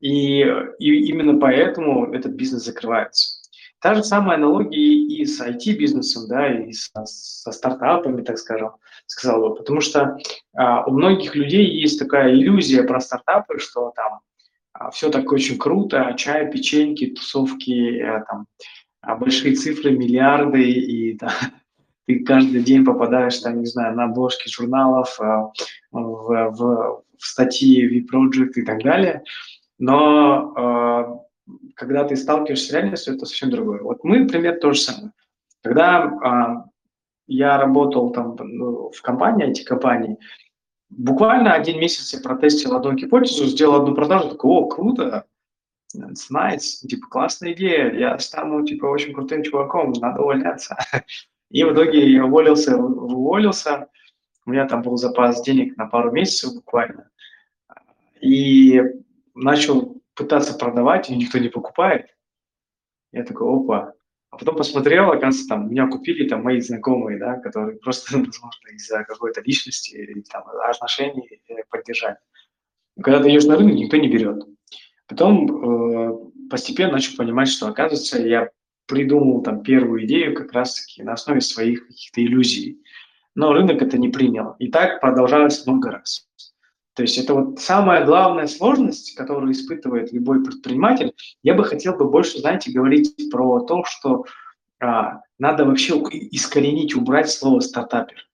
И, 0.00 0.40
и 0.78 1.08
именно 1.08 1.38
поэтому 1.38 2.12
этот 2.12 2.32
бизнес 2.32 2.64
закрывается. 2.64 3.38
Та 3.80 3.94
же 3.94 4.02
самая 4.02 4.36
аналогия 4.36 4.76
и 4.76 5.24
с 5.24 5.40
IT-бизнесом, 5.40 6.28
да, 6.28 6.52
и 6.52 6.72
со, 6.72 7.04
со 7.04 7.52
стартапами, 7.52 8.22
так 8.22 8.38
скажем, 8.38 8.72
сказал 9.06 9.40
бы. 9.40 9.54
Потому 9.54 9.80
что 9.80 10.18
а, 10.56 10.84
у 10.84 10.90
многих 10.90 11.36
людей 11.36 11.64
есть 11.64 11.98
такая 11.98 12.32
иллюзия 12.32 12.82
про 12.82 13.00
стартапы, 13.00 13.58
что 13.58 13.92
там 13.94 14.20
а, 14.72 14.90
все 14.90 15.10
так 15.10 15.30
очень 15.30 15.58
круто, 15.58 16.12
чай, 16.16 16.50
печеньки, 16.50 17.06
тусовки, 17.06 18.00
а, 18.00 18.24
там, 18.24 18.46
а, 19.00 19.14
большие 19.14 19.54
цифры, 19.54 19.92
миллиарды, 19.92 20.70
и 20.70 21.16
да, 21.16 21.32
ты 22.08 22.20
каждый 22.24 22.62
день 22.62 22.86
попадаешь, 22.86 23.38
там, 23.40 23.60
не 23.60 23.66
знаю, 23.66 23.94
на 23.94 24.04
обложки 24.04 24.48
журналов, 24.48 25.20
а, 25.20 25.52
в, 25.92 26.50
в, 26.52 27.02
в 27.18 27.22
статьи 27.22 27.86
V-Project 27.86 28.52
и 28.56 28.62
так 28.62 28.82
далее. 28.82 29.24
Но 29.78 30.54
а, 30.56 31.20
когда 31.74 32.04
ты 32.04 32.16
сталкиваешься 32.16 32.68
с 32.68 32.72
реальностью, 32.72 33.14
это 33.14 33.26
совсем 33.26 33.50
другое. 33.50 33.82
Вот 33.82 34.04
мы, 34.04 34.20
например, 34.20 34.58
то 34.58 34.72
же 34.72 34.80
самое. 34.80 35.12
Когда 35.62 36.04
а, 36.04 36.64
я 37.26 37.58
работал 37.58 38.10
там 38.10 38.36
ну, 38.38 38.90
в 38.90 39.02
компании, 39.02 39.50
IT-компании, 39.50 40.16
буквально 40.88 41.52
один 41.52 41.78
месяц 41.78 42.14
я 42.14 42.20
протестил 42.20 42.74
одну 42.74 42.94
гипотезу, 42.94 43.44
сделал 43.44 43.82
одну 43.82 43.94
продажу, 43.94 44.30
такой, 44.30 44.50
о, 44.50 44.66
круто, 44.66 45.26
it's 45.94 46.30
nice, 46.32 46.86
типа, 46.88 47.06
классная 47.08 47.52
идея, 47.52 47.92
я 47.92 48.18
стану, 48.18 48.64
типа, 48.64 48.86
очень 48.86 49.12
крутым 49.12 49.42
чуваком, 49.42 49.92
надо 49.92 50.22
увольняться. 50.22 50.74
И 51.50 51.64
в 51.64 51.72
итоге 51.72 52.10
я 52.12 52.24
уволился, 52.26 52.76
уволился, 52.76 53.88
у 54.44 54.50
меня 54.50 54.66
там 54.66 54.82
был 54.82 54.96
запас 54.96 55.42
денег 55.42 55.76
на 55.76 55.86
пару 55.86 56.12
месяцев 56.12 56.54
буквально, 56.54 57.10
и 58.20 58.82
начал 59.34 60.02
пытаться 60.14 60.58
продавать, 60.58 61.08
и 61.08 61.16
никто 61.16 61.38
не 61.38 61.48
покупает. 61.48 62.06
Я 63.12 63.24
такой, 63.24 63.48
опа. 63.48 63.94
А 64.30 64.36
потом 64.36 64.56
посмотрел, 64.56 65.10
оказывается, 65.10 65.48
там 65.48 65.70
меня 65.70 65.88
купили 65.88 66.28
там 66.28 66.42
мои 66.42 66.60
знакомые, 66.60 67.18
да, 67.18 67.36
которые 67.36 67.78
просто, 67.82 68.16
возможно, 68.16 68.68
из-за 68.74 69.04
какой-то 69.04 69.40
личности 69.40 69.94
или 69.94 70.20
там 70.22 70.44
отношений 70.48 71.40
э, 71.48 71.54
поддержали. 71.70 72.18
Когда 73.00 73.22
ты 73.22 73.30
идешь 73.30 73.46
на 73.46 73.56
рынок, 73.56 73.74
никто 73.74 73.96
не 73.96 74.08
берет. 74.08 74.44
Потом 75.06 75.46
э, 75.46 76.48
постепенно 76.50 76.92
начал 76.92 77.16
понимать, 77.16 77.48
что, 77.48 77.68
оказывается, 77.68 78.20
я 78.20 78.50
придумал 78.88 79.42
там 79.42 79.62
первую 79.62 80.04
идею 80.06 80.34
как 80.34 80.52
раз-таки 80.52 81.02
на 81.02 81.12
основе 81.12 81.40
своих 81.40 81.86
каких-то 81.86 82.24
иллюзий. 82.24 82.82
Но 83.34 83.52
рынок 83.52 83.80
это 83.82 83.98
не 83.98 84.08
принял. 84.08 84.56
И 84.58 84.68
так 84.68 85.00
продолжалось 85.00 85.64
много 85.66 85.92
раз. 85.92 86.26
То 86.94 87.02
есть 87.02 87.16
это 87.16 87.34
вот 87.34 87.60
самая 87.60 88.04
главная 88.04 88.48
сложность, 88.48 89.14
которую 89.14 89.52
испытывает 89.52 90.12
любой 90.12 90.42
предприниматель. 90.42 91.12
Я 91.44 91.54
бы 91.54 91.62
хотел 91.62 91.94
бы 91.94 92.10
больше, 92.10 92.40
знаете, 92.40 92.72
говорить 92.72 93.14
про 93.30 93.60
то, 93.60 93.84
что 93.84 94.24
а, 94.80 95.20
надо 95.38 95.64
вообще 95.64 95.94
искоренить, 96.32 96.96
убрать 96.96 97.30
слово 97.30 97.60
стартапер. 97.60 98.26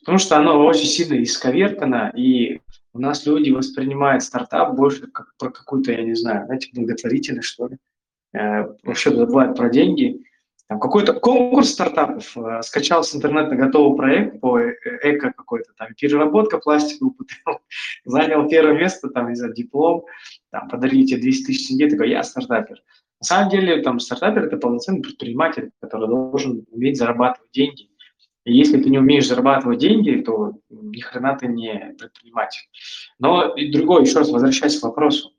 Потому 0.00 0.18
что 0.18 0.36
оно 0.36 0.66
очень 0.66 0.86
сильно 0.86 1.22
исковеркано, 1.22 2.12
и 2.14 2.60
у 2.92 2.98
нас 2.98 3.24
люди 3.24 3.50
воспринимают 3.50 4.22
стартап 4.22 4.74
больше 4.74 5.06
как 5.06 5.34
про 5.38 5.50
какую-то, 5.50 5.92
я 5.92 6.02
не 6.02 6.14
знаю, 6.14 6.44
знаете, 6.44 6.68
благотворительность, 6.74 7.48
что 7.48 7.68
ли. 7.68 7.78
Э, 8.32 8.66
вообще 8.82 9.10
забывают 9.10 9.56
про 9.56 9.68
деньги. 9.68 10.24
Там 10.68 10.80
какой-то 10.80 11.12
конкурс 11.12 11.70
стартапов, 11.70 12.36
э, 12.36 12.62
скачал 12.62 13.04
с 13.04 13.14
интернета 13.14 13.54
готовый 13.56 13.96
проект 13.96 14.40
по 14.40 14.58
э, 14.58 14.74
эко 15.02 15.32
какой-то, 15.36 15.72
там, 15.76 15.88
переработка 15.94 16.58
пластиковых 16.58 17.16
бутылок, 17.16 17.62
занял 18.04 18.48
первое 18.48 18.74
место, 18.74 19.10
там, 19.10 19.28
не 19.28 19.34
знаю, 19.34 19.52
диплом, 19.54 20.04
там, 20.50 20.68
подарили 20.68 21.04
тебе 21.04 21.20
200 21.20 21.44
тысяч 21.44 21.68
тенге, 21.68 21.90
такой, 21.90 22.10
я 22.10 22.22
стартапер. 22.22 22.82
На 23.20 23.26
самом 23.26 23.50
деле, 23.50 23.82
там, 23.82 24.00
стартапер– 24.00 24.44
это 24.46 24.56
полноценный 24.56 25.02
предприниматель, 25.02 25.70
который 25.80 26.08
должен 26.08 26.64
уметь 26.70 26.96
зарабатывать 26.96 27.50
деньги. 27.52 27.88
И 28.44 28.56
если 28.56 28.82
ты 28.82 28.90
не 28.90 28.98
умеешь 28.98 29.28
зарабатывать 29.28 29.78
деньги, 29.78 30.22
то 30.22 30.54
ни 30.70 31.00
хрена 31.00 31.36
ты 31.36 31.46
не 31.46 31.94
предприниматель. 31.98 32.62
Но 33.18 33.54
и 33.54 33.70
другое, 33.70 34.02
еще 34.02 34.18
раз 34.18 34.30
возвращаясь 34.30 34.80
к 34.80 34.82
вопросу, 34.82 35.32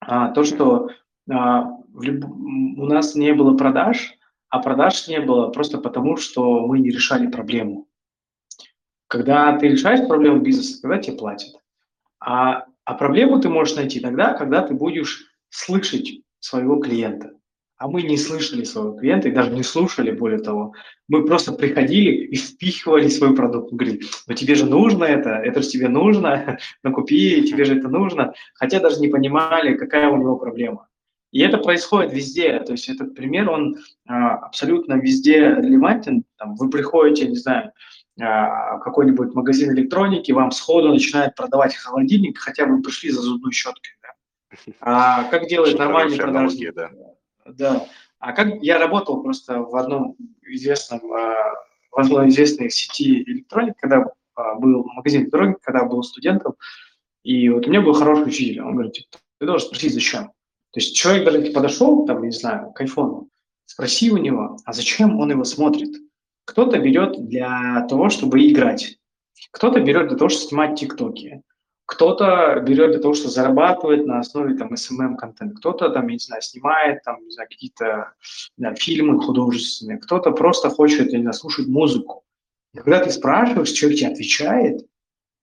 а, 0.00 0.32
то, 0.32 0.44
что 0.44 0.90
а, 1.30 1.77
люб... 1.94 2.24
у 2.24 2.86
нас 2.86 3.14
не 3.14 3.32
было 3.32 3.56
продаж, 3.56 4.14
а 4.48 4.60
продаж 4.60 5.08
не 5.08 5.20
было 5.20 5.48
просто 5.48 5.78
потому, 5.78 6.16
что 6.16 6.66
мы 6.66 6.78
не 6.78 6.90
решали 6.90 7.26
проблему. 7.26 7.88
Когда 9.06 9.56
ты 9.58 9.68
решаешь 9.68 10.06
проблему 10.06 10.40
бизнеса, 10.40 10.80
когда 10.82 10.98
тебе 10.98 11.16
платят. 11.16 11.54
А, 12.20 12.66
а 12.84 12.94
проблему 12.94 13.40
ты 13.40 13.48
можешь 13.48 13.76
найти 13.76 14.00
тогда, 14.00 14.34
когда 14.34 14.62
ты 14.62 14.74
будешь 14.74 15.26
слышать 15.48 16.22
своего 16.40 16.76
клиента. 16.76 17.32
А 17.78 17.86
мы 17.86 18.02
не 18.02 18.16
слышали 18.16 18.64
своего 18.64 18.92
клиента 18.98 19.28
и 19.28 19.32
даже 19.32 19.50
не 19.50 19.62
слушали, 19.62 20.10
более 20.10 20.40
того. 20.40 20.74
Мы 21.06 21.24
просто 21.24 21.52
приходили 21.52 22.26
и 22.26 22.34
впихивали 22.34 23.08
свой 23.08 23.36
продукт. 23.36 23.70
Мы 23.70 23.78
говорили, 23.78 24.02
ну 24.26 24.34
тебе 24.34 24.56
же 24.56 24.66
нужно 24.66 25.04
это, 25.04 25.30
это 25.30 25.62
же 25.62 25.68
тебе 25.68 25.88
нужно, 25.88 26.58
ну 26.82 26.92
купи, 26.92 27.46
тебе 27.48 27.64
же 27.64 27.78
это 27.78 27.88
нужно. 27.88 28.34
Хотя 28.54 28.80
даже 28.80 29.00
не 29.00 29.08
понимали, 29.08 29.76
какая 29.76 30.08
у 30.08 30.16
него 30.16 30.36
проблема. 30.36 30.87
И 31.30 31.40
это 31.40 31.58
происходит 31.58 32.12
везде. 32.12 32.58
То 32.60 32.72
есть 32.72 32.88
этот 32.88 33.14
пример, 33.14 33.50
он 33.50 33.78
а, 34.06 34.36
абсолютно 34.36 34.94
везде 34.94 35.40
релевантен. 35.40 36.24
Там, 36.36 36.54
вы 36.56 36.70
приходите, 36.70 37.28
не 37.28 37.36
знаю, 37.36 37.72
а, 38.20 38.78
какой-нибудь 38.78 39.34
магазин 39.34 39.72
электроники, 39.72 40.32
вам 40.32 40.50
сходу 40.50 40.88
начинает 40.88 41.34
продавать 41.34 41.74
холодильник, 41.76 42.38
хотя 42.38 42.64
вы 42.64 42.82
пришли 42.82 43.10
за 43.10 43.20
зубной 43.20 43.52
щеткой. 43.52 43.92
Да? 44.02 44.72
А 44.80 45.24
как 45.24 45.48
делает 45.48 45.78
нормальный 45.78 46.16
продажник? 46.16 46.74
Да. 46.74 46.90
да. 47.46 47.86
А 48.18 48.32
как 48.32 48.62
я 48.62 48.78
работал 48.78 49.22
просто 49.22 49.60
в 49.60 49.76
одном 49.76 50.16
известном, 50.42 51.12
а, 51.12 51.54
в 51.90 51.98
одной 51.98 52.28
известной 52.28 52.70
сети 52.70 53.22
электроники, 53.22 53.76
когда 53.80 54.06
был 54.58 54.84
магазин 54.84 55.22
электроники, 55.22 55.58
когда 55.62 55.84
был 55.84 56.02
студентом, 56.02 56.54
и 57.22 57.48
вот 57.50 57.66
у 57.66 57.70
меня 57.70 57.82
был 57.82 57.92
хороший 57.92 58.28
учитель, 58.28 58.62
он 58.62 58.72
говорит, 58.72 58.94
ты 59.38 59.46
должен 59.46 59.66
спросить, 59.66 59.92
зачем. 59.92 60.32
То 60.72 60.80
есть 60.80 60.94
человек 60.94 61.24
даже 61.24 61.52
подошел, 61.52 62.04
там, 62.06 62.22
не 62.22 62.30
знаю, 62.30 62.72
к 62.72 62.80
айфону, 62.80 63.28
спроси 63.64 64.10
у 64.10 64.16
него, 64.16 64.58
а 64.64 64.72
зачем 64.72 65.18
он 65.18 65.30
его 65.30 65.44
смотрит. 65.44 65.96
Кто-то 66.44 66.78
берет 66.78 67.26
для 67.26 67.86
того, 67.88 68.10
чтобы 68.10 68.46
играть, 68.46 68.98
кто-то 69.50 69.80
берет 69.80 70.08
для 70.08 70.16
того, 70.16 70.28
чтобы 70.28 70.48
снимать 70.48 70.78
тиктоки, 70.78 71.42
кто-то 71.86 72.62
берет 72.66 72.90
для 72.90 73.00
того, 73.00 73.14
чтобы 73.14 73.30
зарабатывать 73.30 74.04
на 74.04 74.18
основе 74.18 74.56
там 74.56 74.74
SMM 74.74 75.16
контент, 75.16 75.56
кто-то 75.56 75.88
там, 75.88 76.06
я 76.08 76.12
не 76.14 76.18
знаю, 76.18 76.42
снимает 76.42 77.02
там, 77.02 77.24
не 77.24 77.30
знаю, 77.30 77.48
какие-то 77.48 78.12
знаю, 78.58 78.76
фильмы 78.76 79.20
художественные, 79.20 79.98
кто-то 79.98 80.32
просто 80.32 80.68
хочет, 80.68 81.12
я 81.12 81.32
слушать 81.32 81.66
музыку. 81.66 82.24
И 82.74 82.78
когда 82.78 83.02
ты 83.02 83.10
спрашиваешь, 83.10 83.70
человек 83.70 84.00
тебе 84.00 84.10
отвечает, 84.10 84.86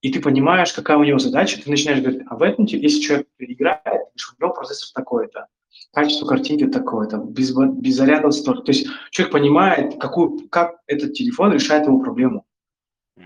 и 0.06 0.12
ты 0.12 0.22
понимаешь, 0.22 0.72
какая 0.72 0.98
у 0.98 1.04
него 1.04 1.18
задача, 1.18 1.60
ты 1.60 1.68
начинаешь 1.68 2.00
говорить, 2.00 2.22
а 2.28 2.36
в 2.36 2.44
этом, 2.44 2.66
если 2.66 3.02
человек 3.02 3.28
играет, 3.40 3.82
у 3.88 4.44
него 4.44 4.54
процессор 4.54 4.90
такой-то, 4.94 5.48
качество 5.94 6.28
картинки 6.28 6.68
такое-то, 6.68 7.18
без, 7.18 7.52
без 7.52 7.96
заряда 7.96 8.30
столько. 8.30 8.62
То 8.62 8.72
есть 8.72 8.88
человек 9.10 9.34
понимает, 9.34 10.00
какую, 10.00 10.48
как 10.50 10.76
этот 10.86 11.14
телефон 11.14 11.54
решает 11.54 11.88
его 11.88 12.00
проблему. 12.00 12.46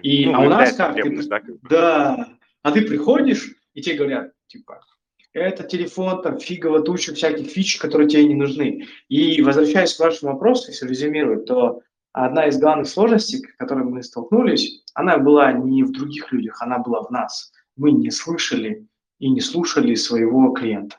И, 0.03 0.25
ну, 0.25 0.35
а 0.35 0.39
у 0.39 0.49
нас 0.49 0.71
как? 0.71 0.95
Ты, 0.95 1.21
да, 1.27 1.41
да. 1.69 2.29
А 2.63 2.71
ты 2.71 2.83
приходишь, 2.83 3.55
и 3.73 3.81
тебе 3.81 3.97
говорят, 3.97 4.31
типа, 4.47 4.79
это 5.33 5.63
телефон, 5.63 6.21
там, 6.21 6.39
фигово 6.39 6.79
туча 6.79 7.13
всяких 7.13 7.47
фич, 7.47 7.77
которые 7.77 8.07
тебе 8.07 8.23
не 8.23 8.35
нужны. 8.35 8.87
И 9.09 9.41
возвращаясь 9.41 9.95
к 9.95 9.99
вашему 9.99 10.31
вопросу, 10.31 10.69
если 10.69 10.87
резюмировать, 10.87 11.45
то 11.45 11.81
одна 12.11 12.47
из 12.47 12.59
главных 12.59 12.87
сложностей, 12.87 13.39
с 13.39 13.57
которой 13.57 13.83
мы 13.83 14.03
столкнулись, 14.03 14.83
она 14.93 15.17
была 15.17 15.51
не 15.53 15.83
в 15.83 15.91
других 15.91 16.31
людях, 16.31 16.61
она 16.61 16.79
была 16.79 17.01
в 17.01 17.11
нас. 17.11 17.51
Мы 17.75 17.91
не 17.91 18.11
слышали 18.11 18.87
и 19.19 19.29
не 19.29 19.41
слушали 19.41 19.95
своего 19.95 20.51
клиента. 20.51 20.97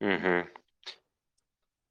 Угу. 0.00 0.46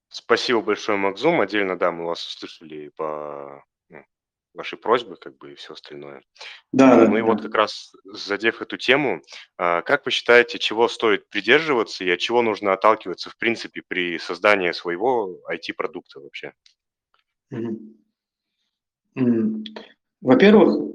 Спасибо 0.09 0.61
большое, 0.61 0.97
Макзум. 0.97 1.41
Отдельно, 1.41 1.77
да, 1.77 1.91
мы 1.91 2.05
вас 2.05 2.25
услышали 2.25 2.89
по 2.95 3.63
ну, 3.89 4.03
вашей 4.53 4.77
просьбе, 4.77 5.15
как 5.15 5.37
бы, 5.37 5.51
и 5.51 5.55
все 5.55 5.73
остальное. 5.73 6.21
Да, 6.71 6.95
да, 6.95 7.07
Ну 7.07 7.17
и 7.17 7.21
вот 7.21 7.41
как 7.41 7.53
раз 7.53 7.91
задев 8.05 8.61
эту 8.61 8.77
тему, 8.77 9.21
а, 9.57 9.81
как 9.81 10.05
вы 10.05 10.11
считаете, 10.11 10.57
чего 10.57 10.87
стоит 10.87 11.29
придерживаться 11.29 12.03
и 12.03 12.09
от 12.09 12.19
чего 12.19 12.41
нужно 12.41 12.73
отталкиваться, 12.73 13.29
в 13.29 13.37
принципе, 13.37 13.83
при 13.87 14.17
создании 14.17 14.71
своего 14.71 15.37
IT-продукта 15.51 16.19
вообще? 16.19 16.53
Во-первых, 20.21 20.87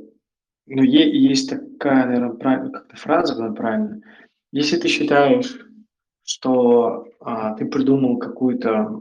ну, 0.67 0.83
есть 0.83 1.51
такая, 1.51 2.07
наверное, 2.07 2.71
как-то 2.71 2.97
фраза, 2.97 3.53
правильно. 3.53 4.01
Если 4.53 4.77
ты 4.77 4.89
считаешь, 4.89 5.59
что 6.25 7.09
а, 7.21 7.55
ты 7.55 7.67
придумал 7.67 8.19
какую-то 8.19 9.01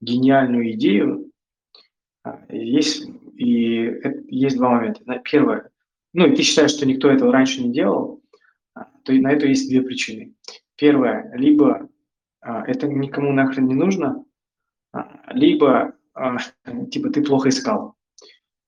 гениальную 0.00 0.72
идею, 0.72 1.30
а, 2.22 2.44
есть, 2.50 3.08
и 3.36 4.00
есть 4.28 4.56
два 4.56 4.70
момента. 4.70 5.02
Первое, 5.24 5.70
ну, 6.12 6.34
ты 6.34 6.42
считаешь, 6.42 6.70
что 6.70 6.86
никто 6.86 7.10
этого 7.10 7.32
раньше 7.32 7.62
не 7.62 7.72
делал, 7.72 8.22
а, 8.74 8.88
то 9.04 9.12
на 9.12 9.32
это 9.32 9.46
есть 9.46 9.68
две 9.68 9.82
причины. 9.82 10.34
Первое, 10.76 11.32
либо 11.34 11.88
а, 12.40 12.64
это 12.66 12.86
никому 12.86 13.32
нахрен 13.32 13.66
не 13.66 13.74
нужно, 13.74 14.24
а, 14.92 15.32
либо 15.32 15.94
типа 16.90 17.10
ты 17.10 17.22
плохо 17.22 17.48
искал. 17.48 17.94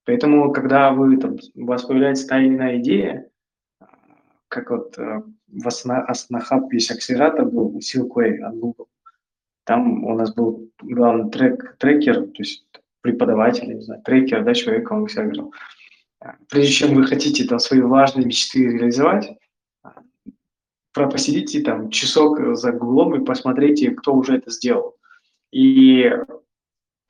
Поэтому, 0.04 0.52
когда 0.52 0.92
вы, 0.92 1.16
там, 1.18 1.36
у 1.54 1.66
вас 1.66 1.84
появляется 1.84 2.26
та 2.26 2.40
или 2.40 2.54
иная 2.54 2.78
идея, 2.78 3.28
как 4.48 4.70
вот 4.70 4.98
э, 4.98 5.22
в 5.46 5.66
Аснахаб 5.66 6.72
есть 6.72 6.90
акселератор 6.90 7.46
был 7.46 7.78
Silkway 7.78 8.38
от 8.38 8.56
Google. 8.56 8.88
Там 9.64 10.04
у 10.04 10.16
нас 10.16 10.34
был 10.34 10.70
главный 10.82 11.30
трек, 11.30 11.76
трекер, 11.78 12.26
то 12.26 12.38
есть 12.38 12.66
преподаватель, 13.02 13.72
не 13.72 13.80
знаю, 13.80 14.02
трекер, 14.02 14.44
да, 14.44 14.54
человек, 14.54 14.90
он 14.90 15.06
всегда 15.06 15.24
говорил, 15.24 15.52
прежде 16.48 16.72
чем 16.72 16.94
вы 16.94 17.06
хотите 17.06 17.44
там 17.44 17.58
свои 17.58 17.80
важные 17.80 18.26
мечты 18.26 18.68
реализовать, 18.68 19.30
посидите 20.92 21.62
там 21.62 21.90
часок 21.90 22.56
за 22.56 22.72
гуглом 22.72 23.14
и 23.14 23.24
посмотрите, 23.24 23.92
кто 23.92 24.14
уже 24.14 24.36
это 24.36 24.50
сделал. 24.50 24.96
И 25.52 26.10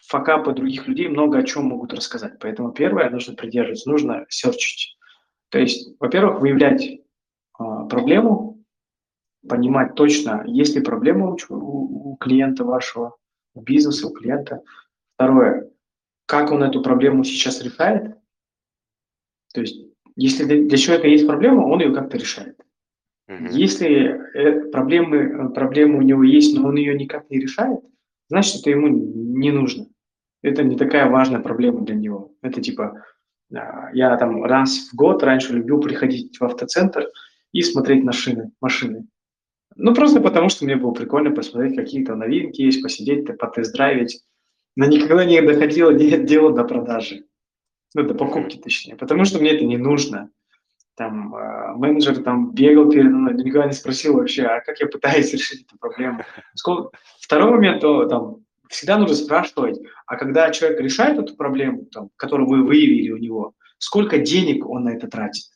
факапы 0.06 0.52
других 0.52 0.88
людей 0.88 1.08
много 1.08 1.38
о 1.38 1.42
чем 1.42 1.66
могут 1.66 1.92
рассказать. 1.92 2.38
Поэтому 2.40 2.72
первое, 2.72 3.10
нужно 3.10 3.34
придерживаться, 3.34 3.90
нужно 3.90 4.26
серчить. 4.28 4.96
То 5.50 5.58
есть, 5.58 5.94
во-первых, 6.00 6.40
выявлять 6.40 7.00
а, 7.58 7.84
проблему, 7.86 8.64
понимать 9.48 9.94
точно, 9.94 10.42
есть 10.46 10.74
ли 10.74 10.82
проблема 10.82 11.30
у, 11.30 11.38
у, 11.50 12.12
у 12.12 12.16
клиента 12.16 12.64
вашего, 12.64 13.16
у 13.54 13.62
бизнеса, 13.62 14.06
у 14.06 14.12
клиента. 14.12 14.62
Второе, 15.14 15.70
как 16.26 16.52
он 16.52 16.62
эту 16.62 16.82
проблему 16.82 17.24
сейчас 17.24 17.62
решает. 17.62 18.16
То 19.52 19.60
есть, 19.60 19.84
если 20.16 20.44
для, 20.44 20.64
для 20.64 20.78
человека 20.78 21.08
есть 21.08 21.26
проблема, 21.26 21.66
он 21.66 21.80
ее 21.80 21.94
как-то 21.94 22.16
решает. 22.16 22.60
Mm-hmm. 23.28 23.48
Если 23.50 23.88
э, 24.34 24.70
проблемы, 24.70 25.52
проблема 25.52 25.98
у 25.98 26.02
него 26.02 26.22
есть, 26.22 26.56
но 26.56 26.68
он 26.68 26.76
ее 26.76 26.94
никак 26.94 27.28
не 27.30 27.38
решает, 27.38 27.80
значит, 28.30 28.60
это 28.60 28.70
ему 28.70 28.88
не 28.88 29.50
нужно. 29.50 29.88
Это 30.42 30.62
не 30.62 30.76
такая 30.76 31.10
важная 31.10 31.40
проблема 31.40 31.82
для 31.82 31.94
него. 31.94 32.32
Это 32.40 32.62
типа, 32.62 33.04
а, 33.54 33.90
я 33.92 34.16
там 34.16 34.42
раз 34.44 34.88
в 34.90 34.96
год 34.96 35.22
раньше 35.22 35.52
любил 35.52 35.80
приходить 35.80 36.38
в 36.40 36.44
автоцентр– 36.44 37.06
и 37.52 37.62
смотреть 37.62 38.04
на 38.04 38.12
шины, 38.12 38.52
машины. 38.60 39.06
Ну, 39.76 39.94
просто 39.94 40.20
потому, 40.20 40.48
что 40.48 40.64
мне 40.64 40.76
было 40.76 40.92
прикольно 40.92 41.30
посмотреть, 41.30 41.76
какие-то 41.76 42.14
новинки 42.14 42.62
есть, 42.62 42.82
посидеть, 42.82 43.26
потест-драйвить. 43.38 44.20
Но 44.76 44.86
никогда 44.86 45.24
не 45.24 45.40
доходило 45.40 45.92
дело 45.94 46.52
до 46.52 46.64
продажи. 46.64 47.24
Ну, 47.94 48.04
до 48.04 48.14
покупки, 48.14 48.56
точнее. 48.56 48.96
Потому 48.96 49.24
что 49.24 49.38
мне 49.38 49.50
это 49.50 49.64
не 49.64 49.76
нужно. 49.76 50.30
Там 50.96 51.34
э, 51.34 51.74
менеджер 51.76 52.22
там 52.22 52.52
бегал 52.52 52.90
передо 52.90 53.10
мной, 53.10 53.34
никогда 53.34 53.66
не 53.66 53.72
спросил 53.72 54.14
вообще, 54.14 54.44
а 54.44 54.60
как 54.60 54.80
я 54.80 54.86
пытаюсь 54.86 55.32
решить 55.32 55.66
эту 55.66 55.78
проблему. 55.78 56.24
Второй 57.20 57.50
момент, 57.50 57.80
то 57.80 58.06
там 58.06 58.44
всегда 58.68 58.98
нужно 58.98 59.16
спрашивать, 59.16 59.80
а 60.06 60.16
когда 60.16 60.50
человек 60.50 60.80
решает 60.80 61.18
эту 61.18 61.36
проблему, 61.36 61.86
там, 61.86 62.10
которую 62.16 62.48
вы 62.48 62.64
выявили 62.64 63.10
у 63.10 63.16
него, 63.16 63.54
сколько 63.78 64.18
денег 64.18 64.66
он 64.66 64.84
на 64.84 64.90
это 64.90 65.08
тратит? 65.08 65.46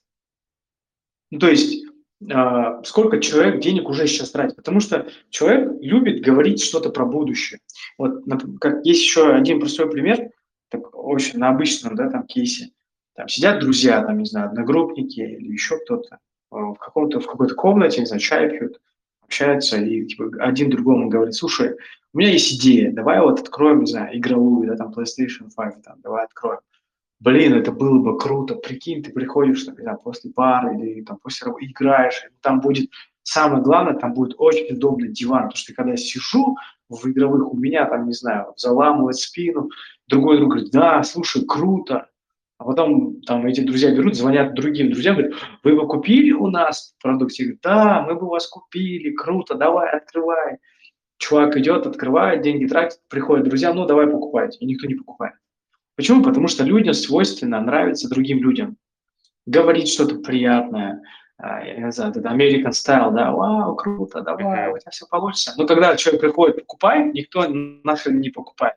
Ну, 1.30 1.38
то 1.38 1.48
есть 1.48 1.84
э, 2.28 2.82
сколько 2.84 3.20
человек 3.20 3.60
денег 3.60 3.88
уже 3.88 4.06
сейчас 4.06 4.30
тратит. 4.30 4.56
Потому 4.56 4.80
что 4.80 5.08
человек 5.30 5.72
любит 5.80 6.24
говорить 6.24 6.62
что-то 6.62 6.90
про 6.90 7.04
будущее. 7.04 7.60
Вот 7.98 8.24
как 8.60 8.84
есть 8.84 9.02
еще 9.02 9.32
один 9.32 9.60
простой 9.60 9.90
пример, 9.90 10.30
так, 10.68 10.94
очень 10.94 11.38
на 11.38 11.50
обычном 11.50 11.94
да, 11.94 12.10
там, 12.10 12.26
кейсе. 12.26 12.70
Там 13.14 13.28
сидят 13.28 13.60
друзья, 13.60 14.02
там, 14.02 14.18
не 14.18 14.24
знаю, 14.24 14.48
одногруппники 14.48 15.20
или 15.20 15.52
еще 15.52 15.78
кто-то 15.78 16.18
в, 16.50 16.74
каком-то, 16.74 17.20
в 17.20 17.26
какой-то 17.26 17.54
комнате, 17.54 18.00
не 18.00 18.06
знаю, 18.06 18.20
чай 18.20 18.48
пьют, 18.48 18.80
общаются, 19.22 19.78
и 19.78 20.06
типа, 20.06 20.30
один 20.40 20.70
другому 20.70 21.08
говорит, 21.08 21.34
слушай, 21.34 21.76
у 22.12 22.18
меня 22.18 22.30
есть 22.30 22.54
идея, 22.54 22.92
давай 22.92 23.20
вот 23.20 23.40
откроем, 23.40 23.80
не 23.80 23.90
знаю, 23.90 24.16
игровую, 24.16 24.68
да, 24.68 24.76
там, 24.76 24.92
PlayStation 24.92 25.48
5, 25.56 25.82
там, 25.82 26.00
давай 26.00 26.24
откроем 26.24 26.60
блин, 27.24 27.54
это 27.54 27.72
было 27.72 27.98
бы 27.98 28.18
круто, 28.18 28.54
прикинь, 28.54 29.02
ты 29.02 29.10
приходишь, 29.10 29.64
там, 29.64 29.76
знаю, 29.76 29.98
после 29.98 30.30
пары 30.30 30.78
или 30.78 31.02
там 31.02 31.18
после 31.18 31.46
работы, 31.46 31.66
играешь, 31.66 32.22
там 32.42 32.60
будет, 32.60 32.90
самое 33.22 33.62
главное, 33.62 33.94
там 33.94 34.12
будет 34.12 34.34
очень 34.38 34.74
удобный 34.76 35.08
диван, 35.08 35.44
потому 35.44 35.56
что 35.56 35.74
когда 35.74 35.92
я 35.92 35.96
сижу 35.96 36.56
в 36.90 37.06
игровых, 37.08 37.50
у 37.50 37.56
меня 37.56 37.86
там, 37.86 38.06
не 38.06 38.12
знаю, 38.12 38.52
заламывает 38.56 39.16
спину, 39.16 39.70
другой 40.06 40.36
друг 40.36 40.50
говорит, 40.50 40.70
да, 40.70 41.02
слушай, 41.02 41.44
круто, 41.46 42.08
а 42.58 42.64
потом 42.64 43.20
там 43.22 43.46
эти 43.46 43.60
друзья 43.60 43.90
берут, 43.90 44.14
звонят 44.14 44.54
другим 44.54 44.92
друзьям, 44.92 45.16
говорят, 45.16 45.34
вы 45.62 45.72
его 45.72 45.86
купили 45.86 46.32
у 46.32 46.48
нас 46.48 46.94
в 46.96 47.02
продукте? 47.02 47.44
Говорят, 47.44 47.60
да, 47.62 48.02
мы 48.02 48.14
бы 48.14 48.28
вас 48.28 48.46
купили, 48.46 49.10
круто, 49.10 49.54
давай, 49.54 49.90
открывай. 49.90 50.58
Чувак 51.18 51.56
идет, 51.56 51.86
открывает, 51.86 52.42
деньги 52.42 52.66
тратит, 52.66 53.00
приходят 53.08 53.46
друзья, 53.46 53.72
ну 53.72 53.86
давай 53.86 54.06
покупать, 54.06 54.56
и 54.60 54.66
никто 54.66 54.86
не 54.86 54.94
покупает. 54.94 55.34
Почему? 55.96 56.22
Потому 56.22 56.48
что 56.48 56.64
людям 56.64 56.94
свойственно 56.94 57.60
нравиться 57.60 58.08
другим 58.08 58.38
людям. 58.38 58.76
Говорить 59.46 59.88
что-то 59.88 60.16
приятное, 60.16 61.02
а, 61.36 61.64
я 61.64 61.76
не 61.76 61.92
знаю, 61.92 62.12
это 62.12 62.20
American 62.20 62.70
Style, 62.70 63.12
да, 63.12 63.32
вау, 63.32 63.74
круто, 63.74 64.22
давай, 64.22 64.72
у 64.72 64.78
тебя 64.78 64.90
все 64.90 65.06
получится. 65.06 65.54
Но 65.56 65.66
когда 65.66 65.96
человек 65.96 66.20
приходит, 66.20 66.56
покупает, 66.56 67.14
никто 67.14 67.46
нахрен 67.48 68.20
не 68.20 68.30
покупает. 68.30 68.76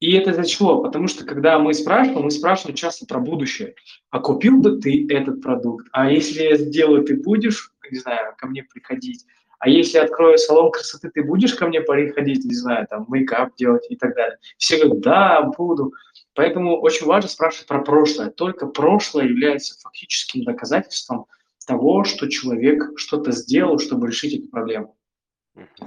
И 0.00 0.12
это 0.12 0.42
чего? 0.44 0.80
Потому 0.80 1.08
что 1.08 1.24
когда 1.26 1.58
мы 1.58 1.74
спрашиваем, 1.74 2.24
мы 2.24 2.30
спрашиваем 2.30 2.74
часто 2.74 3.06
про 3.06 3.20
будущее. 3.20 3.74
А 4.10 4.18
купил 4.18 4.58
бы 4.58 4.80
ты 4.80 5.06
этот 5.10 5.42
продукт? 5.42 5.86
А 5.92 6.10
если 6.10 6.42
я 6.42 6.56
сделаю, 6.56 7.04
ты 7.04 7.16
будешь, 7.16 7.72
не 7.90 7.98
знаю, 7.98 8.34
ко 8.38 8.46
мне 8.46 8.62
приходить? 8.62 9.26
А 9.58 9.68
если 9.68 9.98
открою 9.98 10.38
салон 10.38 10.72
красоты, 10.72 11.10
ты 11.10 11.22
будешь 11.22 11.54
ко 11.54 11.66
мне 11.66 11.82
приходить, 11.82 12.46
не 12.46 12.54
знаю, 12.54 12.86
там, 12.88 13.04
мейкап 13.08 13.54
делать 13.56 13.84
и 13.90 13.96
так 13.96 14.14
далее? 14.14 14.38
Все 14.56 14.78
говорят, 14.78 15.00
да, 15.02 15.42
буду. 15.42 15.92
Поэтому 16.34 16.80
очень 16.80 17.06
важно 17.06 17.28
спрашивать 17.28 17.68
про 17.68 17.82
прошлое. 17.82 18.30
Только 18.30 18.66
прошлое 18.66 19.26
является 19.26 19.78
фактическим 19.80 20.44
доказательством 20.44 21.26
того, 21.66 22.02
что 22.04 22.28
человек 22.28 22.92
что-то 22.96 23.30
сделал, 23.32 23.78
чтобы 23.78 24.08
решить 24.08 24.34
эту 24.34 24.48
проблему. 24.48 24.96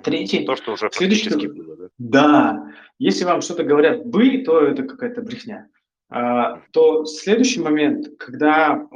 Третий. 0.04 0.46
То, 0.46 0.56
что 0.56 0.74
уже 0.74 0.90
следующий, 0.92 1.48
было, 1.48 1.76
да? 1.76 1.88
Да. 1.98 2.72
Если 3.00 3.24
вам 3.24 3.42
что-то 3.42 3.64
говорят 3.64 4.06
«бы», 4.06 4.38
то 4.40 4.62
это 4.62 4.84
какая-то 4.84 5.22
брехня. 5.22 5.68
А, 6.10 6.62
то 6.72 7.06
следующий 7.06 7.62
момент, 7.62 8.08
когда 8.20 8.74
а, 8.74 8.88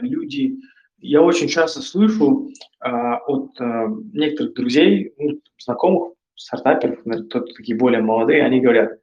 люди... 0.00 0.58
Я 0.98 1.20
очень 1.20 1.48
часто 1.48 1.82
слышу 1.82 2.50
а, 2.80 3.18
от 3.18 3.60
а, 3.60 3.88
некоторых 4.12 4.54
друзей, 4.54 5.12
ну, 5.18 5.40
знакомых, 5.58 6.14
стартаперов, 6.34 7.00
кто 7.28 7.40
такие 7.40 7.76
более 7.76 8.00
молодые, 8.00 8.44
они 8.44 8.60
говорят, 8.60 8.98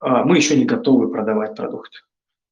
а, 0.00 0.24
мы 0.24 0.36
еще 0.36 0.56
не 0.56 0.64
готовы 0.64 1.10
продавать 1.10 1.56
продукт. 1.56 2.04